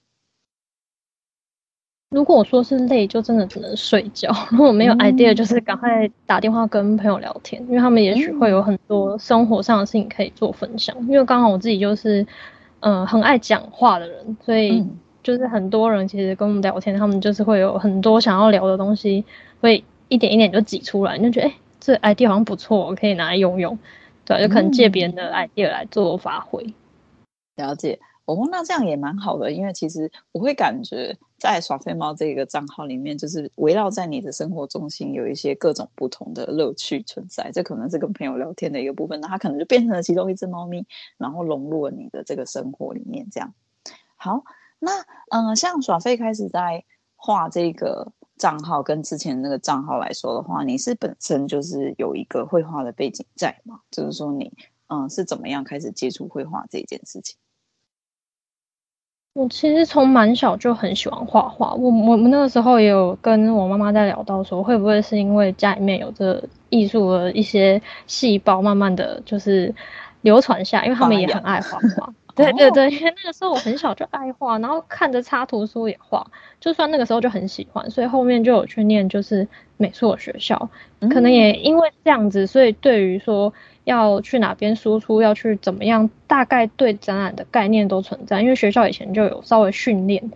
[2.14, 4.30] 如果我说是累，就真的只能睡觉。
[4.52, 10.96] 如果没有 idea，就是赶快打电话跟朋友聊天，因为他们也许会有很多生活上的事情可以做分享。
[11.08, 12.22] 因为刚好我自己就是，
[12.80, 14.86] 嗯、呃，很爱讲话的人，所以
[15.24, 19.24] 就是很多人其实跟我们聊天，他们就是会有很多想要聊的东西，
[19.60, 23.76] 会一点一点就挤出来，你就觉得哎、欸，这 idea 好像不错，我可以拿来用用。
[24.24, 26.72] 对，就可能借别人的 idea 来做发挥。
[27.56, 27.98] 了解。
[28.26, 37.50] 哦，那这样也蛮好的，因为其实我会感觉在耍废猫这个账号里面，就是围绕在你的生活中心有一些各种不同的乐趣存在。
[37.52, 40.86] 这可能是跟朋友聊天的一个部分，那它可能就变成了其中一只猫咪，
[41.18, 43.28] 然后融入了你的这个生活里面。
[43.30, 43.52] 这样
[44.16, 44.42] 好，
[44.78, 46.82] 那嗯、像耍废开始在
[47.16, 53.80] 画这个账号，跟之前那个账号来说的话，你是本身就是有一个绘画的背景在吗？
[53.90, 54.50] 就是说你
[54.86, 57.36] 嗯、是怎么样开始接触绘画这件事情？
[59.34, 69.74] 我其实从蛮小就很喜欢画画，我我们那个时候也有跟我妈妈在聊到说，会不会是因为家里面有这艺术的一些细胞，慢慢的就是
[70.20, 72.14] 流传下，因为他们也很爱画画。
[72.34, 76.26] 对对对，因为那个时候我很小就爱画，然后看着插图书也画，
[76.60, 80.68] 就算那个时候就很喜欢，所以后面就有去念就是美术学校。
[81.10, 83.52] 可能也因为这样子，所以对于说
[83.84, 88.42] 要去哪边输出，要去怎么样，大概对展览的概念都存在。
[88.42, 90.32] 因为学校以前就有稍微训练，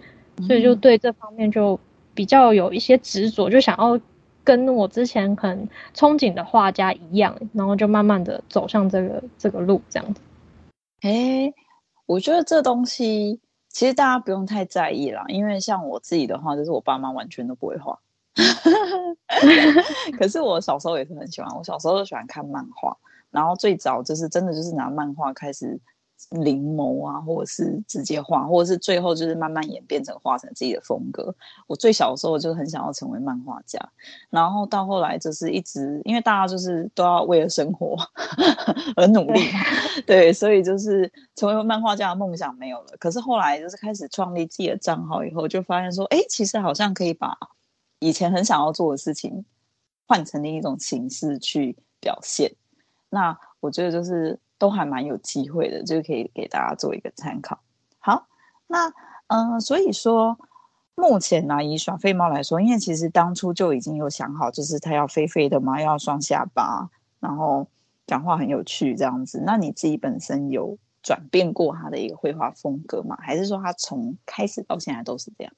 [0.47, 1.81] 所以就对这方面就
[2.15, 3.99] 比较有一些执着，就想要
[4.45, 10.21] 跟我之前很憧憬的画家一样，然后就慢慢的走向这个这个路这样子。
[11.03, 11.53] 诶。
[12.09, 17.99] 我觉得这东西其实大家不用太在意啦，因为像我自己的话，就是我爸妈完全都不会画。
[20.19, 22.97] 可是我小时候也是很喜欢，我小时候就喜欢看漫画，
[23.31, 25.79] 然后最早就是真的就是拿漫画开始。
[26.31, 31.35] 临摹啊，或者是直接画，或者是最后就是慢慢演变成画成自己的风格。
[31.67, 33.79] 我最小的时候就很想要成为漫画家，
[34.29, 37.97] 然后到后来就是一直，因为大家就是都要为了生活
[38.97, 39.41] 而努力，
[40.07, 42.89] 对，所以就是成为漫画家的梦想没有了。
[42.99, 47.39] 可是后来就是开始创立自己的账号以后，就发现说，哎，其实好像可以把
[48.01, 49.45] 以前很想要做的事情
[50.07, 52.53] 换成另一种形式去表现。
[53.09, 54.39] 那我觉得就是。
[54.59, 57.61] 都还蛮有机会的，就可以给大家做一个参考。
[58.01, 58.27] 好，
[58.67, 58.93] 那
[59.29, 60.37] 嗯、所以说
[60.95, 66.91] 目前呢，以耍废猫来说，因为其实当初就已经有想好，就是它要飞飞的嘛，要双下巴，
[67.21, 67.69] 然后
[68.07, 69.43] 讲话很有趣这样子。
[69.47, 73.17] 那你自己本身有转变过他的一个绘画风格吗？
[73.21, 75.53] 还是说他从开始到现在都是这样？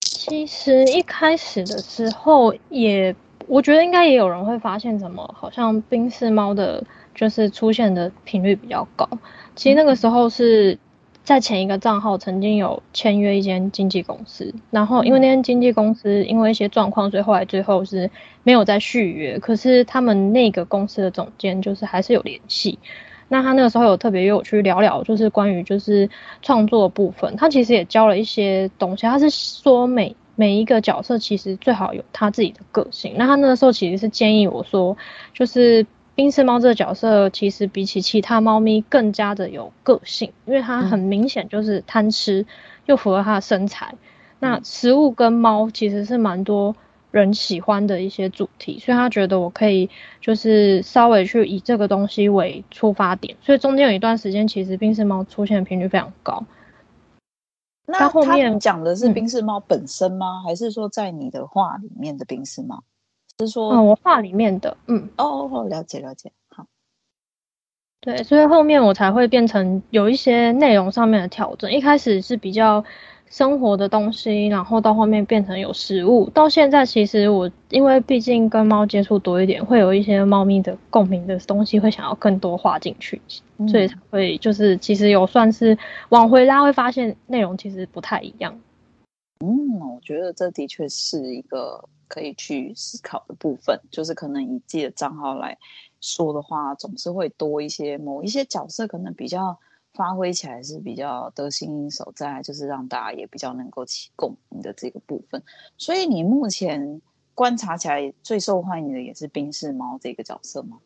[0.00, 3.14] 其实一开始的时候也。
[3.50, 6.84] 我觉得应该也有人会发现，怎么好像冰室猫的，
[7.16, 9.08] 就是出现的频率比较高。
[9.56, 10.78] 其实那个时候是
[11.24, 18.08] 在前一个账号曾经有签约一间经纪公司，然后因为那间经纪公司因为一些状况，所以后来最后是
[18.44, 19.36] 没有再续约。
[19.40, 22.78] 可是他们那个公司的总监就是还是有联系。
[23.26, 24.32] 那他那个时候有特别约。
[24.32, 26.08] 我去聊聊，就是关于就是
[26.40, 27.34] 创作部分。
[27.34, 30.14] 他其实也教了一些东西，他是说每。
[30.40, 33.12] 每一个角色其实最好有他自己的个性。
[33.18, 34.96] 那他那个时候其实是建议我说，
[35.34, 42.46] 就是冰室猫这个角色其实比起其他猫咪更加的有个性，因为它很明显就是贪吃，
[42.86, 43.94] 又符合它的身材。
[44.38, 46.74] 那食物跟猫其实是蛮多
[47.10, 49.90] 人喜欢的一些主题，所以他觉得我可以
[50.22, 53.36] 就是稍微去以这个东西为出发点。
[53.42, 56.42] 所以中间有一段时间，其实冰室猫出现的频率非常高。
[57.90, 60.40] 那他后面讲的是冰室猫本身吗？
[60.40, 62.82] 嗯、还是说在你的画里面的冰室猫？
[63.38, 66.66] 是说，嗯，我画里面的，嗯，哦哦，了解了解，好，
[68.00, 71.70] 对，所以后面我才会变成有一些内容上面的调整。
[71.72, 72.84] 一开始是比较。
[73.30, 83.22] 生活的东西，然后到后面变成有食物，到现在其实我因为毕竟跟猫接触多一点，会有一些猫咪的共鸣的东西，会想要更多画进去，
[83.58, 88.60] 嗯、所以才会就是其实有算是往回拉，会发现内容其实不太一样。
[89.46, 95.56] 嗯，我觉得这的确是一个可以去思考的部分，就是可能以自己的账号来
[96.00, 99.56] 说的话，总是会多一些某一些角色可能比较。
[99.92, 105.42] 发挥起来是比较得心应手，在就是让大家也比较能够起共鸣的这个部分。
[105.76, 107.02] 所以你目前
[107.34, 110.78] 观察起来最受欢迎的也是冰室猫这个角色吗？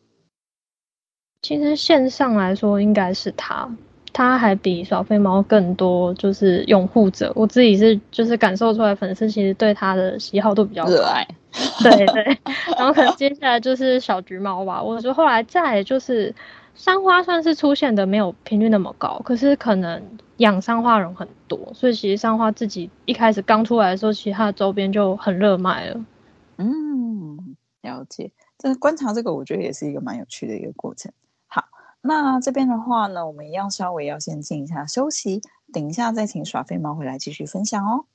[1.42, 3.70] 其实线上来说应该是它，
[4.14, 7.30] 它还比小飞猫更多就是拥护者。
[7.36, 11.22] 我自己是就是感受出来，粉丝其实对它的喜好度比较热爱。
[11.82, 12.38] 对对，
[12.78, 14.82] 然后可能接下来就是小橘猫吧。
[14.82, 16.34] 我觉得后来再就是。
[16.74, 20.02] 山花算是出现的没有频率那么高，可是可能
[20.38, 26.04] 养山花人很多，所以其实山花自己一开始刚出来的时候，其实它的周边就很热卖了。
[26.56, 28.30] 嗯，了解。
[28.58, 31.12] 这观察这个，我觉得也是一个蛮有趣的一个过程。
[31.46, 31.64] 好，
[32.02, 35.40] 那这边的话呢，我们一样稍微要先静一下休息，
[35.72, 38.06] 等一下再请耍飞猫回来继续分享哦。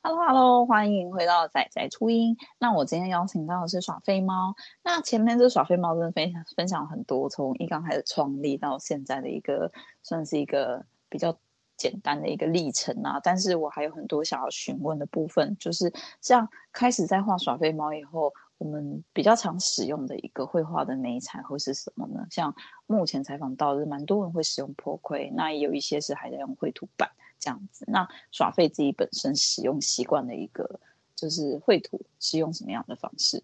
[0.00, 2.36] Hello，Hello，欢迎回到仔仔初音。
[2.60, 4.54] 那我今天邀请到的是耍飞猫。
[4.82, 9.72] 那前面这耍飞猫真的分享分享很多，从一刚开始创立到现在的一个，
[10.04, 11.36] 算是一个比较
[11.76, 13.20] 简单的一个历程啊。
[13.22, 22.24] 但是我还有很多想要询问的部分，就是像开始在画耍飞猫以后，我们比较常使用的一个绘画的媒材会是什么呢？
[22.30, 22.54] 像
[22.86, 27.10] 目前采访到的，蛮多人会使用破盔那也有一些是还在用绘图板。
[27.38, 30.80] 这样子，那耍废自己本身使用习惯的一个
[31.14, 33.42] 就是绘图，是用什么样的方式？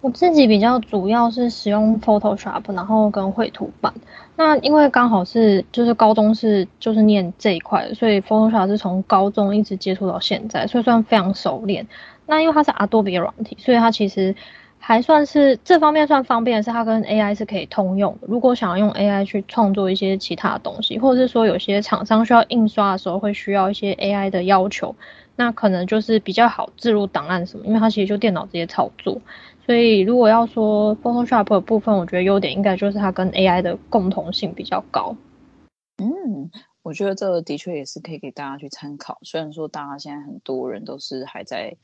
[0.00, 3.92] 我自己比较主要是使用 Photoshop，然后跟绘图板。
[4.36, 11.86] 那因为刚好是就是高中是就是念这一块，所以 Photoshop 是从高中一直接触到现在，所以算非常熟练。
[12.26, 14.34] 那因为它是 Adobe 软体，所以它其实。
[14.82, 18.26] 还算是这方面算方便的是，它跟 AI 是可以通用的。
[18.26, 24.96] 如果想要用 AI 去创作一些其他的东西，或者是说有些厂商需要印刷的时候会需要一些 AI 的要求，
[25.36, 29.20] 那可能就是比较好置入档案什么，因为它其实就电脑直接操作。
[29.64, 35.14] 所以如果要说 Photoshop 的部分，我觉得优点应该就是它跟 AI 的共同性比较高。
[35.98, 36.50] 嗯，
[36.82, 39.18] 我觉得这个的确也是可以给大家去参考。
[39.22, 41.76] 虽然说大家现在很多人都是还在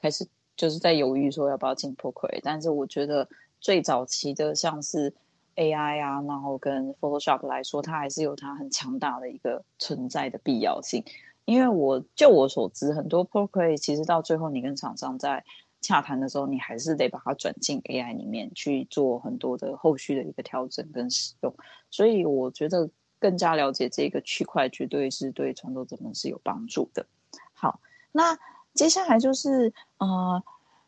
[0.00, 0.28] 开始。
[0.56, 3.28] 就是在犹豫说要不要进 Procreate，但是我觉得
[3.60, 5.12] 最早期的像是
[5.56, 11.04] AI 啊，然后跟 Photoshop 来说，它还是有它很强大的一个存在的必要性。
[11.44, 15.42] 因为我就我所知，很多 Procreate 其实到最后你跟厂商在
[15.80, 21.52] 洽谈的时候，你还是得把它转进 AI 里面去做很多的后续的一个调整跟使用。
[21.90, 22.88] 所以我觉得
[23.18, 27.04] 更加了解这个区块，绝对是对创作者们是有帮助的。
[27.52, 27.80] 好，
[28.12, 28.38] 那。
[28.74, 30.42] 接下来就是呃，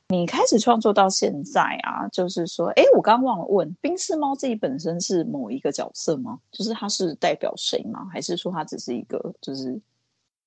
[0.09, 6.39] 你开始创作到现在啊，就是说，哎，我刚刚忘了问，冰室猫自己本身是某一个角色吗？
[6.51, 8.09] 就是它是代表谁吗？
[8.13, 9.81] 还是说它只是一个，就是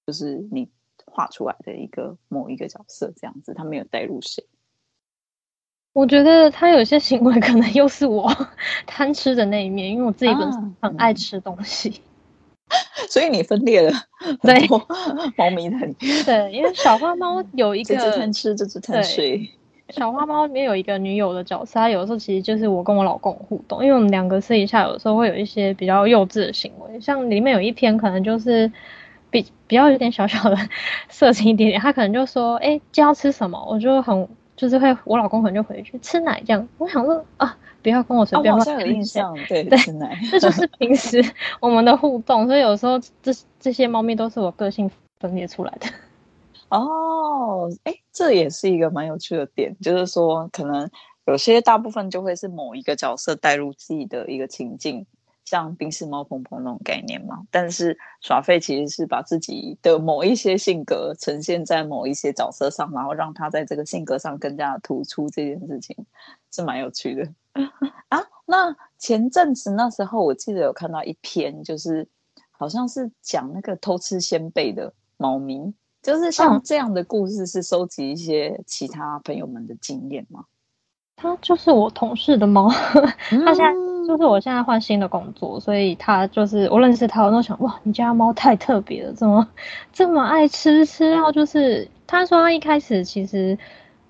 [0.05, 0.69] 就是你
[1.05, 3.53] 画出来的一个某一个角色这样子？
[3.53, 4.45] 它没有带入谁？
[5.93, 8.31] 我觉得他有些行为可能又是我
[8.85, 12.01] 贪吃的那一面，因为我自己本身很爱吃东西。
[13.09, 13.91] 所以你分裂了
[14.41, 14.77] 很多
[15.37, 19.49] 猫咪的对，对，因为小花猫有一个这只贪吃，这只贪睡。
[19.89, 28.69] 小花猫里面有一个女友的角色，它有的时候其实就是我跟我老公互动，因为我们两个私底下有的时候会有一些比较幼稚的行为，像里面有一篇可能就是
[29.29, 30.57] 比比较有点小小的
[31.07, 36.67] 色情一点点，他可能就说：“哎，今天要吃什么？”我就很就是会，我老公可能就回去吃奶这样。
[36.77, 37.57] 我想说啊。
[37.87, 38.67] 不要跟我随便乱。
[38.67, 39.79] 哦、有印象，对对，
[40.29, 41.23] 这就是平时
[41.61, 43.31] 我们的互动，所以有时候这
[43.61, 45.87] 这些猫咪都是我个性分裂出来的。
[46.67, 50.89] 哦，哎，这也是一个蛮有趣的点，就是说，可能
[51.27, 55.05] 有些大部分就会是某一个角色带入自己的一个情境。
[55.47, 65.95] 像冰室猫蓬蓬那种概念嘛，但是耍废其实是把自己的某一些性格呈现在某一些角色上，然后让他在这个性格上更加突出，这件事情
[66.51, 67.31] 是蛮有趣的
[68.09, 68.21] 啊。
[68.45, 72.09] 那前阵子那时候，我记得有看到一篇，就是
[72.51, 80.43] 好像是讲那个偷吃仙贝的猫咪，就是像这样的故事，是收集一些其他朋友们的经验吗？
[81.15, 82.69] 他就是我同事的猫，
[83.45, 83.73] 他现在
[84.07, 89.47] 就是我现在换新的工作，所以他就是我认识他，我都想哇，你家猫太特别了，怎么
[89.91, 91.13] 这么爱吃吃？
[91.15, 93.57] 到就是他说他一开始其实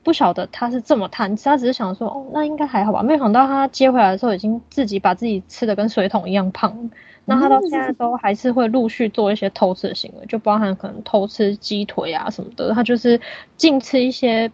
[0.03, 6.89] 不晓得他是这么贪吃，他只是想说哦，那应该还好吧，没想到他接回来的时候已经自己把自己吃的跟水桶一样胖，
[7.25, 13.19] 那他到现在都还是会陆续做一些偷吃的行为，就包含可能偷吃鸡腿啊什么的，他就是
[13.57, 14.51] 净吃一些。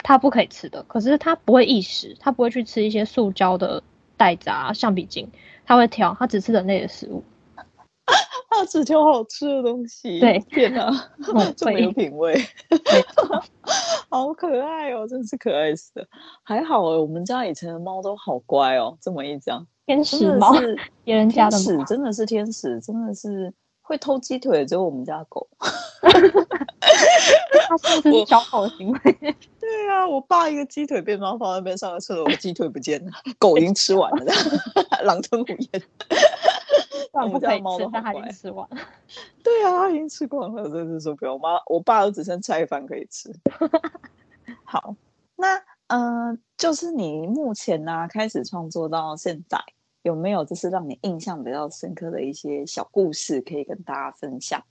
[0.00, 3.82] 他不可以吃的，可是他不会意识，他不会去吃一些塑胶的
[4.18, 5.26] 袋子啊、橡皮筋，
[5.64, 7.24] 他会挑，他只吃人类的食物，
[8.50, 10.20] 他只挑好吃的东西。
[10.20, 10.90] 对，天哪，
[11.56, 12.36] 这么有品味，
[14.10, 16.06] 好可爱哦，真是可爱死了。
[16.42, 20.52] 还好哎，我们家以前的猫都好乖哦，这么一讲，天使猫，
[21.04, 23.54] 别人家的猫真的是天使，真的是。
[23.88, 26.10] 会偷鸡腿的只有我们家的狗， 它
[27.78, 28.98] 是不是小狗的行为？
[29.58, 34.30] 对啊，我爸一个鸡腿被猫放在那边上个厕所，鸡腿不见了，狗已经吃完了，
[35.04, 35.82] 狼吞虎咽。
[37.12, 38.68] 我们家猫都还没吃完。
[39.42, 41.32] 对啊，他已经吃光了，真是受不了。
[41.32, 43.32] 我妈、我爸都只剩菜饭可以吃。
[44.64, 44.94] 好，
[45.34, 49.58] 那嗯、呃，就是你目前呢、啊、开始创作到现在。
[50.02, 54.62] 有没有就是让你印象比较深刻的一些小故事可以跟大家分享，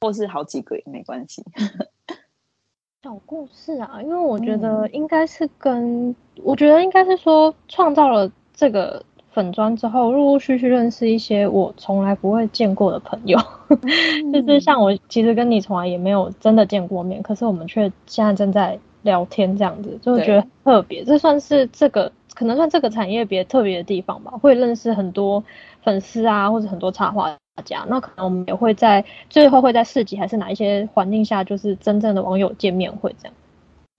[0.00, 1.42] 或是好几个也没关系。
[3.02, 21.04] 小故事啊，因为我觉得应该是跟、嗯、我觉得应该是说创造了这个粉砖之后，陆陆续续认识一些我从来不会见过的朋友，嗯、 就是像我其实跟你从来也没有真的见过面，可是我们却现在正在聊天这样子，就觉得特别。
[21.04, 25.44] 这算是这个可能算这个产业别特别的地方吧，会认识很多
[25.82, 27.86] 粉丝啊，或者很多插画家。
[27.88, 33.34] 那可能我们也会在最后会在市集还是哪一些环境下，就是真正的网友见面会这样。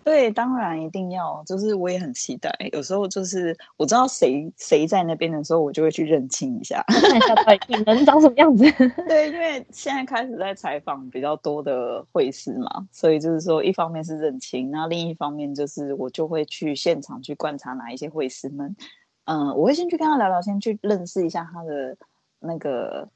[0.06, 2.56] 对，当然一定要，就是我也很期待。
[2.72, 7.34] 有时候就是我知道谁谁在那边的时候，我就会去认清一下，看一下
[7.68, 8.64] 你人长什么样子。
[9.08, 18.76] 对，因为现在开始在采访比较多的会师嘛，所以就是说，一方面是认清，那另一方面就是我就会去现场去观察哪一些会师们。
[19.24, 21.98] 嗯，我会先去跟他聊聊，先去认识一下他的
[22.40, 23.10] 那个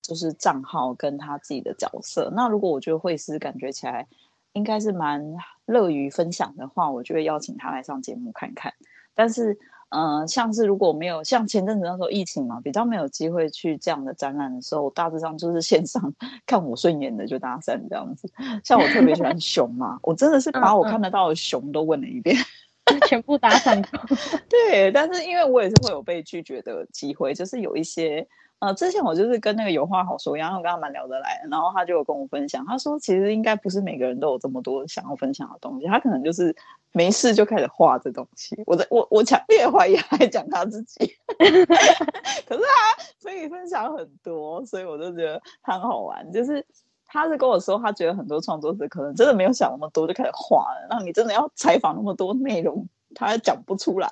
[0.00, 2.32] 就是账号跟他自己的角色。
[2.32, 4.06] 那如果我觉得会师感觉起来，
[4.52, 5.34] 应该是蛮
[5.68, 8.72] 乐于分享的话，我就会邀请他来上节目看看。
[9.14, 9.52] 但是，
[9.90, 16.14] 嗯、呃，像是如果没有像前阵子那时候疫情嘛，比较没有机会去这样的展览的时候，大致上就是线上
[16.46, 18.32] 看我顺眼的就搭讪这样子。
[18.64, 22.34] 像我特别喜欢熊嘛，我真的是把我看得到的熊都问了一遍，
[23.06, 23.84] 全部搭讪。
[24.48, 28.26] 对，但是因为我也是会有被拒绝的机会，就是有一些。
[28.60, 36.54] 呃，之前我就是跟那个有话好说，然后我跟他蛮聊得来，然后他就有跟我分享，他说其实应该不是每个人都有这么多想要分享的东西，他可能就是
[36.92, 38.60] 没事就开始画这东西。
[38.66, 40.98] 我在我我强烈怀疑他还讲他自己，
[41.38, 46.32] 可是他可以分享很多，所以我就觉得他很好玩。
[46.32, 46.66] 就是
[47.06, 54.10] 他是跟我说，他觉得很多创作者可能真的没有想那么多就开始画了，那你真的要采访那么多内容，他讲不出来。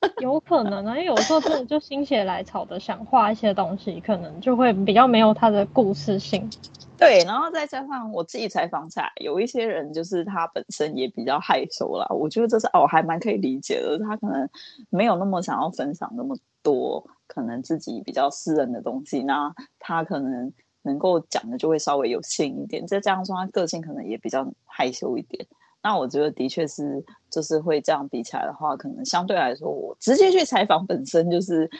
[0.20, 6.48] 有可能啊，因为有时候真的就心血来潮的想画一些东西，可能就会比较没有它的故事性。
[6.96, 14.48] 对，然后再加上我自己采访下来，有一些人就是他本身也比较害羞啦，我觉得这是哦还蛮可以理解的，他可能
[14.90, 22.86] 没有那么想要分享那么多，可能自己比较私人的东西，那他可能能够讲的就会稍微有限一点。
[22.86, 25.46] 再加上说他个性可能也比较害羞一点。
[25.82, 31.70] 那我觉得的确是，就是会这样比起来的话，可能相对来说，我直接去采访本身就是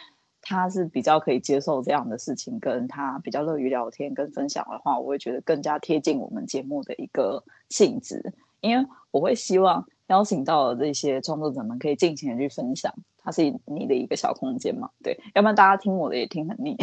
[0.40, 8.32] 他是比较可以接受这样的事情，跟他比较乐于聊天跟分享的话，我会觉得更加贴近我们节目的一个性质，
[8.62, 12.90] 因为我会希望邀请到的这些创作者们可以尽情的去分享，
[13.22, 16.74] 它是你的一个小空间嘛，对，要不然大家听我的也听很腻。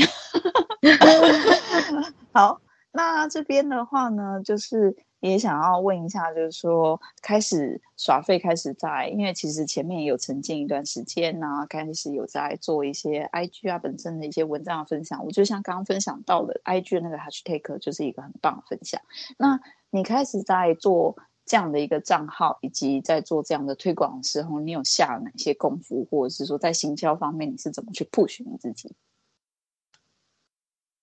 [2.31, 2.61] 好，
[2.91, 4.95] 那这边的话呢，就是。
[5.19, 15.25] 也想要问一下，就是说开始耍费，开始在，因为其实前面也有沉浸一段时间呢、啊，开始有在做一些 IG 啊本身的一些文章的分享。
[15.25, 19.01] 我就像刚刚分享到的 IG 的那个 Hashtag 就是一个很棒的分享。
[19.39, 19.59] 那
[19.89, 28.93] 你开始在做这样的一个账号，以及在做这样的推广的时候，你有下了哪些功夫，或者是说在行销方面你是怎么去 push 你自己？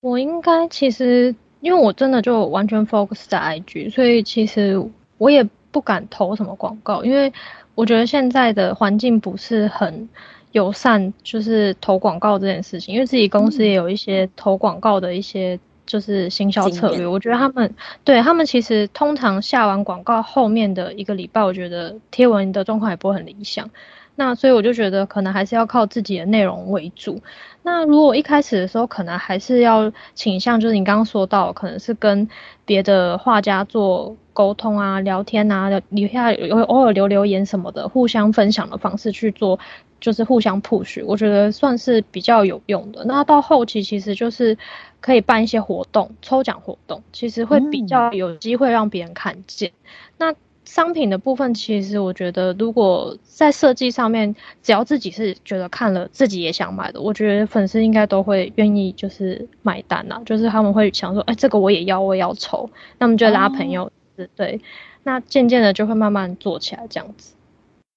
[0.01, 1.35] 我应该其实。
[1.65, 4.79] 因为我真的就完全 focus 在 IG，所以其实
[5.17, 7.33] 我也不敢投什么广告，因为
[7.75, 10.07] 我觉得现在的环境不是很
[10.53, 12.95] 友善，就是投广告这件事情。
[12.95, 23.71] 因为自己公司也有一些投广告的一些就是行销策略，我觉得他们对他们其实通常下完广告后面的一个礼拜，我觉得贴文的状况也不会很理想。
[24.17, 27.21] 那所以我就觉得可能还是要靠自己的内容为主。
[27.63, 32.29] 那如果一开始的时候，可能还是要倾向，就是你刚刚说到，可能是跟
[32.65, 39.59] 别的画家做沟通啊、聊天啊、留下有偶尔留留言什么的，互相分享的方式去做，
[39.99, 43.05] 就是互相 push，我觉得算是比较有用的。
[43.07, 44.59] 那到后期其实就是
[45.01, 49.71] 可以办一些活动、抽奖活动，其实会比较有机会让别人看见。
[49.71, 49.89] 嗯、
[50.19, 50.35] 那
[50.65, 60.23] 商品的部分，其实我觉得，如果在设计上面，只要自己是觉得看了自己也想买的，我觉得粉丝应该都会愿意就是买单啦、啊。
[60.25, 63.85] 就是他们会想说，哎、欸，这个我也要，我也要抽，那么就拉朋友，
[64.17, 64.61] 哦、对，
[65.03, 67.35] 那渐渐的就会慢慢做起来这样子。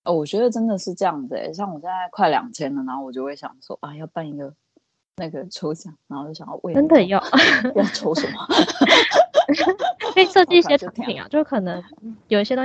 [0.03, 4.53] 哦，我觉得真的是这样子诶、欸，像我现在快两千了，然后我就会想说，啊，要办一个
[5.18, 7.22] 那个抽奖，然后就想要为真的要
[7.76, 8.47] 要抽什么？
[10.13, 11.84] 可以设计一些产品啊，就可能
[12.28, 12.63] 有一些东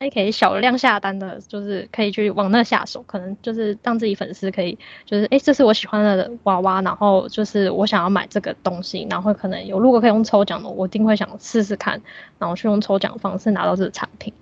[0.00, 12.00] 西可以小量下单的，就是可以去往那下手，可能就是让自己粉丝可以，就是哎、欸，这是我喜欢的娃娃，然后就是我想要买这个东西，然后可能有如果可以用抽奖的，我一定会想试试看，
[12.38, 14.32] 然后去用抽奖方式拿到这个产品。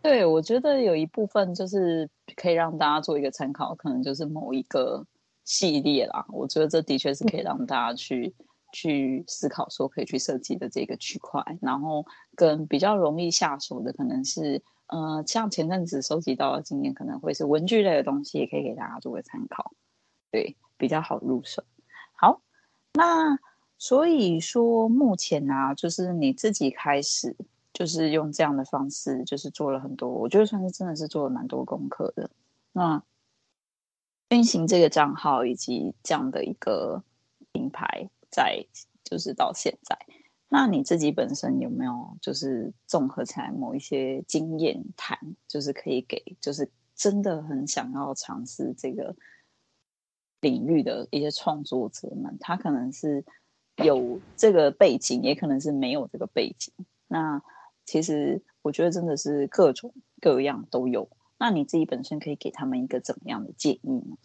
[0.00, 5.04] 对，我觉得有一部分就是可以让大家做一个参考，可能就是某一个
[5.44, 6.24] 系列啦。
[6.30, 8.34] 我觉得这的确是可以让大家去。
[8.38, 19.74] 嗯去思考说可以去设计的这个区块，然后跟比较容易下手的可能是，呃，像前阵子收集到的经验，可能会是文具类的东西，也可以给大家做个参考。
[20.30, 21.62] 对，比较好入手。
[22.14, 22.40] 好，
[22.94, 23.38] 那
[23.76, 27.36] 所以说目前啊，就是你自己开始
[27.74, 32.30] 就是用这样的方式，就是做了很多，我觉得算是真的是做了蛮多功课的。
[32.72, 33.02] 那
[34.32, 37.04] 运行这个账号以及这样的一个
[37.52, 38.64] 品牌，在
[39.04, 39.94] 就是到现在。
[40.48, 49.14] 那你自己本身有没有就是综合起来某一些经验谈，就是可以给就是真的很想要尝试这个
[50.40, 53.22] 领域的一些创作者们，他可能是
[53.84, 56.72] 有这个背景，也可能是没有这个背景。
[57.06, 57.42] 那
[57.84, 61.06] 其实我觉得真的是各种各样都有。
[61.42, 64.16] 那你自己本身可以给他们一个怎么样的建议呢？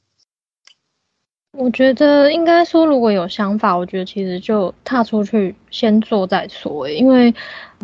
[1.51, 6.87] 我觉得应该说，如果有想法，我觉得其实就踏出去先做再说。
[6.87, 7.33] 因为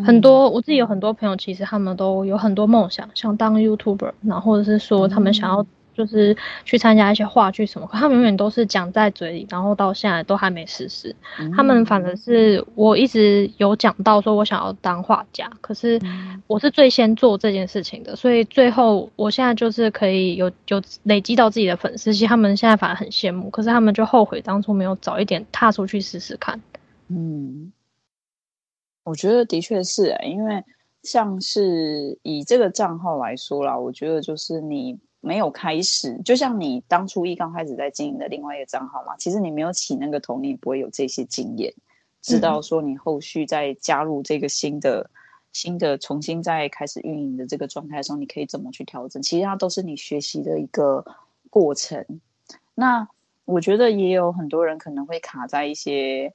[0.06, 5.66] 很多我自己有很多朋友，其实他们都有很多梦想，想当 YouTuber，然后或者是说他们想要。
[5.94, 6.36] 就是
[6.66, 11.16] 去参加一些话剧什么，可他们永远都是讲在嘴里，然后到现在都还没实施。
[11.40, 16.00] 嗯、他们反正是我一直有讲到说，我想要当画家，可是
[16.48, 26.60] 我是最先做这件事情的，所以最后我现在就是可以有有累积到自己的粉丝，其实他们现在反而很羡慕，可是他们就后悔当初没有早一点踏出去试试看。
[27.08, 27.72] 嗯，
[29.04, 30.64] 我觉得的确是、欸，因为
[31.04, 34.98] 像是以这个账号来说啦，我觉得就是你。
[35.26, 41.74] 没有开始，就像你当初一刚开始在经营的另外一个账号嘛，其实你没有起那个头，你也不会有这些经验，
[42.22, 45.10] 知道说你后续再加入这个新的、嗯、
[45.54, 49.24] 新的重新再开始运营的这个状态的时候，你可以怎么去调整？
[49.24, 51.06] 其实它都是你学习的一个
[51.50, 52.06] 过程。
[52.76, 53.08] 那
[53.46, 56.34] 我觉得也有很多人可能会卡在一些，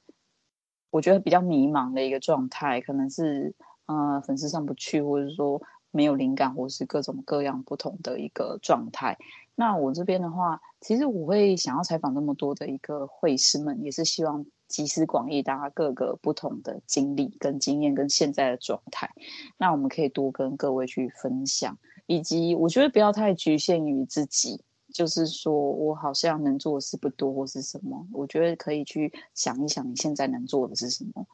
[0.89, 3.53] 我觉得比较迷茫的一个状态，可能是
[3.85, 5.61] 呃粉丝上不去，或者说。
[5.91, 9.17] 没有灵感，或是各种各样不同的一个状态。
[9.55, 19.09] 那我这边的话，其实我会想要采访那么多的一个会师们，也是希望集思广益，大家各个不同的经历跟经验跟现在的状态。
[19.57, 24.63] 那我们可以多跟各位去分享，以及我觉得不要太局限于自己，
[24.93, 28.07] 就是说我好像能做的事不多或是什么。
[28.13, 31.27] 我觉得可以去想一想你现在能做的是什么，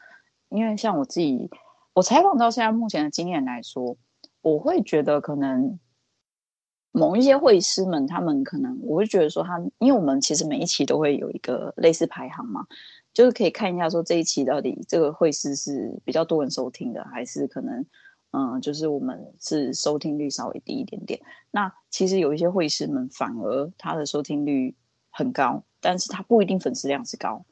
[0.50, 1.52] 因为像我自己，
[1.94, 3.98] 我采访到现在目前的经验来说。
[4.46, 5.80] 我会觉得可能
[6.92, 12.68] 某一些会师们，他们可能我会觉得说他，因为我们其实每一期都会有一个类似排行嘛，
[13.12, 17.84] 就是可以看一下说这一期到底这个会师是比较多人收听的，还是可能
[18.34, 21.20] 嗯，就是我们是收听率稍微低一点点。
[21.50, 24.76] 那其实有一些会师们反而他的收听率
[25.10, 27.44] 很高，但是他不一定粉丝量是高。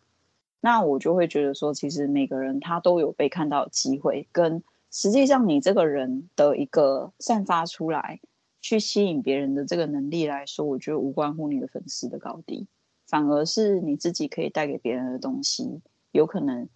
[0.61, 4.63] 那我就会觉得说，其实每个人他都有被看到的机会跟。
[4.95, 8.19] 实际上，你这个人的一个散发出来，
[8.61, 12.67] 去吸引别人的这个能力来说，我觉得无关乎你的粉丝的高低，
[13.07, 15.81] 反而是你自己可以带给别人的东西，
[16.11, 16.69] 有可能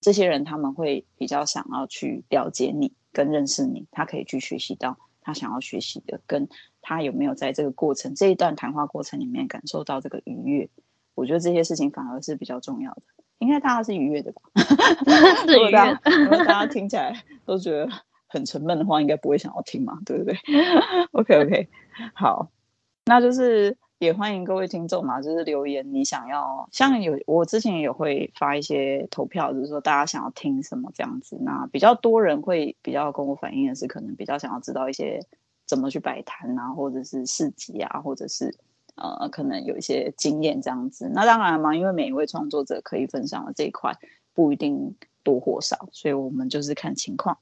[0.00, 6.48] 这些人他们会比较想要去了解你，跟认识你，他可以去学习到他想要学习的，跟
[6.82, 10.68] 他有没有在这个过程这一段谈话过程里面感受到这个愉悦，
[11.14, 13.02] 我觉得这些事情反而是比较重要的。
[13.38, 14.42] 应该大家是愉悦的吧？
[15.46, 15.98] 是愉悦。
[16.24, 17.14] 如果大家听起来
[17.44, 17.88] 都觉得
[18.26, 20.36] 很沉闷的话，应该不会想要听嘛，对不对
[21.12, 21.68] ？OK OK，
[22.14, 22.50] 好，
[23.06, 31.38] 那就是也欢迎各位听众嘛，就是留言你想要，像有我之前也会发一些投票，就是说大家想要听什么这样子。
[31.40, 35.20] 那比较多人会比较跟我反映的是，可能比较想要知道一些
[35.64, 38.54] 怎么去摆摊啊，或者是市集啊，或者是。
[38.98, 43.96] 呃，可能有一些经验这样子，那当然嘛，因为每一位创作者可以分享的这一块
[44.34, 47.38] 不一定多或少，所以我们就是看情况。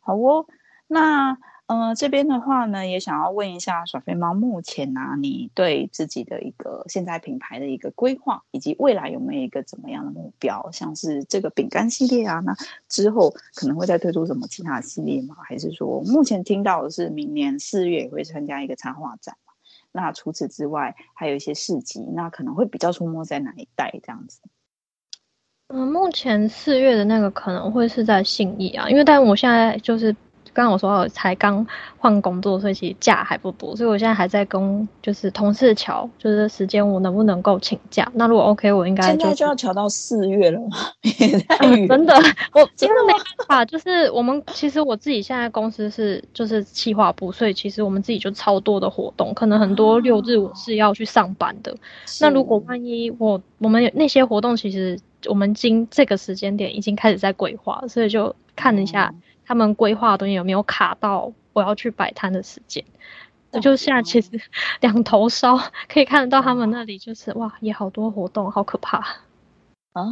[0.00, 0.46] 好哦，
[0.86, 10.70] 那呃这边的话呢，也想要问一下耍飞猫，目前呢、啊，你对自己的一个现在品牌的一个规划，以及未来有没有一个怎么样的目标？
[10.72, 12.56] 像是这个饼干系列啊，那
[12.88, 15.36] 之后可能会再推出什么其他系列吗？
[15.44, 19.36] 还是说目前听到的是明年四月也会参加一个插画展？
[20.00, 24.40] 那除此之外，还有一些市集，那可能会比较出没在哪一带这样子？
[25.66, 30.14] 嗯，目前四月的那个可能会是在信义啊，因为但我现在就是。
[30.52, 31.66] 刚刚我说我才刚
[31.98, 38.10] 换工作，所以其实假还不多，所以我现在还在跟就是同事瞧，就是时间我能不能够请假？
[38.14, 40.76] 那如果 OK，我应该、就是、现在就要乔到四月了吗？
[41.60, 42.14] 嗯、真的，
[42.52, 51.72] 我 真的没办法，就是我们其实我自己现在公司是就是企划部，所以其实我们自己就超多的活动，可能很多六日我是要去上班的。
[51.72, 51.76] 哦、
[52.20, 59.10] 那如果万一我我们有那些活动，其实我们今这个时间点已经开始在规划，所以就看一下。
[59.14, 62.84] 嗯他们规划的东西有没有卡到我要去摆摊的时间？
[63.50, 64.38] 我就现在其实
[64.82, 65.56] 两头烧，
[65.88, 68.98] 可以看得到他们那里就是哇，也好多活动，好可怕
[69.94, 70.04] 啊！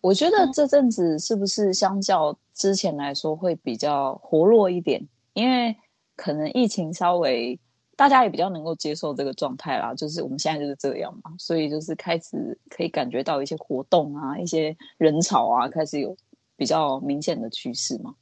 [0.00, 5.06] 我觉得这阵子是不是相较之前来说会比较活络一点？
[5.34, 5.76] 因为
[6.16, 7.60] 可能疫情稍微
[7.94, 16.16] 大家也比较能够接受这个状态啦，就是我们现在就是这样嘛，所以就是开始可以感觉到一些活动啊，一些人潮啊，开始有
[16.56, 18.16] 比较明显的趋势嘛。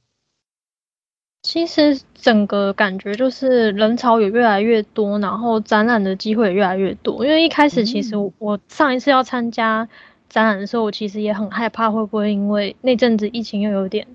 [1.42, 7.24] 其实整个感觉就是人潮也越来越多，然后展览的机会也越来越多。
[7.24, 9.88] 因为一开始其实我上一次要参加
[10.28, 14.06] 展览的时候，我其实也很害怕会不会因为那阵子疫情又有点。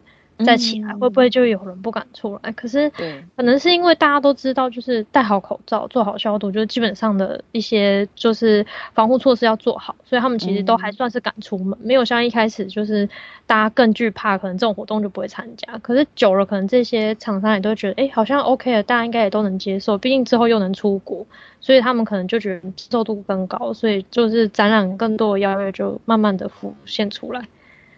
[0.44, 2.52] 再起来会不会就有人不敢出来？
[2.52, 2.90] 可是
[3.38, 13.08] 可能是因为大家都知道，就是戴好口罩、做好消毒，就是基本上的一些就是防护措施要做好，所以他们其实都还算是敢出门，没有像一开始就是
[13.46, 15.78] 大家更惧怕，可能这种活动就不会参加。
[15.78, 21.26] 可是久了，可能这些厂商也都觉得，哎，好像 OK 了，大家应该也都能接受，毕竟之后又能出国，
[21.62, 27.48] 所以他们可能就觉得接受度更高，所以就是展览更多的邀约就慢慢的浮现出来。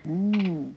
[0.04, 0.74] 嗯。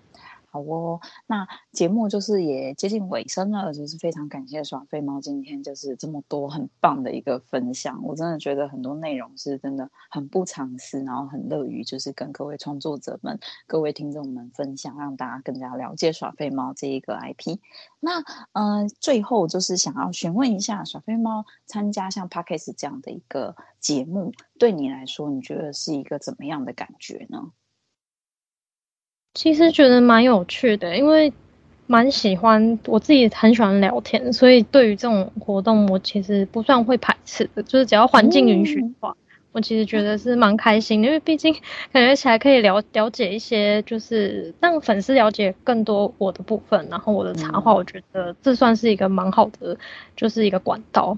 [0.51, 13.39] 好哦，那节目就是也接近尾声了，就是非常感谢耍飞猫今天就是这么多很棒的一个分享，我真的觉得很多内容是真的很不藏私，然后很乐于就是跟各位创作者们、
[13.69, 17.59] 各位听众们分享，让大家更加了解耍飞猫这一个 IP。
[18.01, 18.21] 那
[18.53, 27.53] 呃，最后就是想要询问一下，耍飞猫参加像 Podcast 这样的一个节目，对你来说，你觉得是一个怎么样的感觉呢？
[29.35, 31.33] 其实觉得蛮有趣的，因为
[31.87, 37.63] 蛮喜欢，我自己很喜欢聊天，所以对于这种活动，我其实不算会排斥的。
[37.63, 39.17] 就是只要环境允许的话，嗯、
[39.53, 41.55] 我其实觉得是蛮开心的，因为毕竟
[41.93, 49.77] 感觉起来可以了了解一些，就是让粉丝了解更多我的部分，然后我的插画，我觉得这算是一个蛮好的，
[50.17, 51.17] 就是一个管道。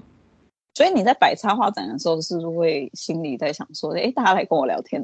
[0.75, 5.03] 所以你在摆插画展的时候，是不是会心里在想说，哎，大家来跟我聊天？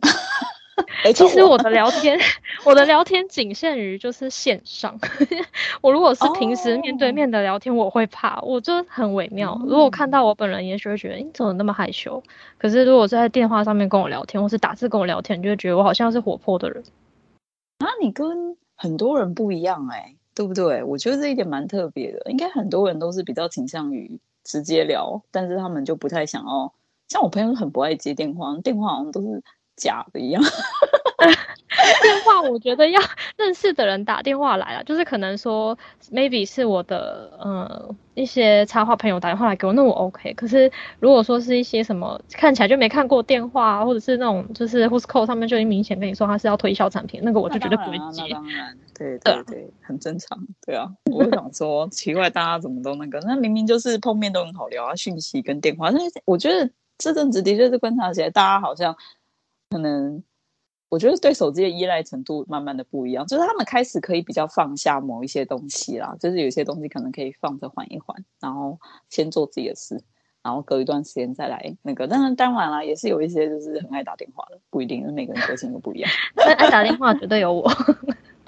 [1.13, 2.19] 其实我的聊天，
[2.65, 4.99] 我的聊天仅限于就是线上。
[5.81, 9.59] 我如果是平时面对面的聊天，我会怕，我就很微妙。
[9.65, 12.21] 如果看到我本人，也许会觉得你怎么那么害羞。
[12.57, 16.83] 可是如果是在电话上面跟我聊天，或是打字跟我聊天，你就会觉得我好像是活泼的人。
[17.79, 20.83] 啊，你跟很多人不一样哎、欸，对不对？
[20.83, 22.29] 我觉得这一点蛮特别的。
[22.29, 26.73] 应该很多人都是比较倾向于直接聊，但是他们就不太想要。
[27.07, 29.41] 像我朋友很不爱接电话，电话好像都是。
[29.79, 30.43] 假的一样，
[32.03, 33.01] 电话我觉得要
[33.37, 35.77] 认识的人打电话来了，就是可能说
[36.11, 40.33] maybe 是我的呃一些插画朋友打电话来给我，那我 OK。
[40.33, 40.69] 可是
[40.99, 48.23] 如果说是一些什么看起来就没看过电话，或者是那种就是 Who's Call 上面就已经明显跟你说他是要推销产品，那个我就绝对不会接。
[48.97, 50.37] 对对对，很正常。
[50.65, 53.19] 对啊，我想说奇怪，大家怎么都那个？
[53.21, 55.89] 那明明就是碰面都很好聊啊，讯息跟电话。
[55.89, 58.95] 但是我觉得这阵子的确是观察起来，大家好像。
[59.69, 60.23] 可能
[60.89, 70.01] 我觉得对手机的依赖程度慢慢的不一样，就是他们开始可以比较放下某一些东西啦，就是有些东西可能可以放着缓一缓，然后先做自己的事，
[70.41, 72.07] 然后隔一段时间再来那个。
[72.07, 76.09] 但是当然啦，也是有一些就是很爱打电话的，不一定，每个人个性都不一样。
[76.57, 77.71] 爱打电话绝对有我。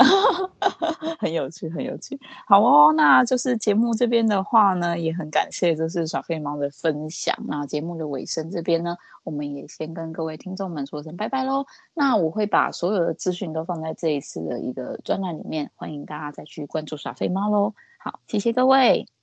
[1.20, 2.20] 很有趣，很有趣。
[2.48, 7.36] 好哦，那就是节目这边的话呢，也很感谢就是耍黑猫的分享。
[7.48, 11.66] 那节目的尾声这边呢，我们也先跟各位听众们说声拜拜喽。
[11.94, 17.74] 那我会把所有的资讯都放在这一次的一个专栏里面，欢迎大家再去关注耍黑猫喽。
[17.98, 19.21] 好，谢谢各位。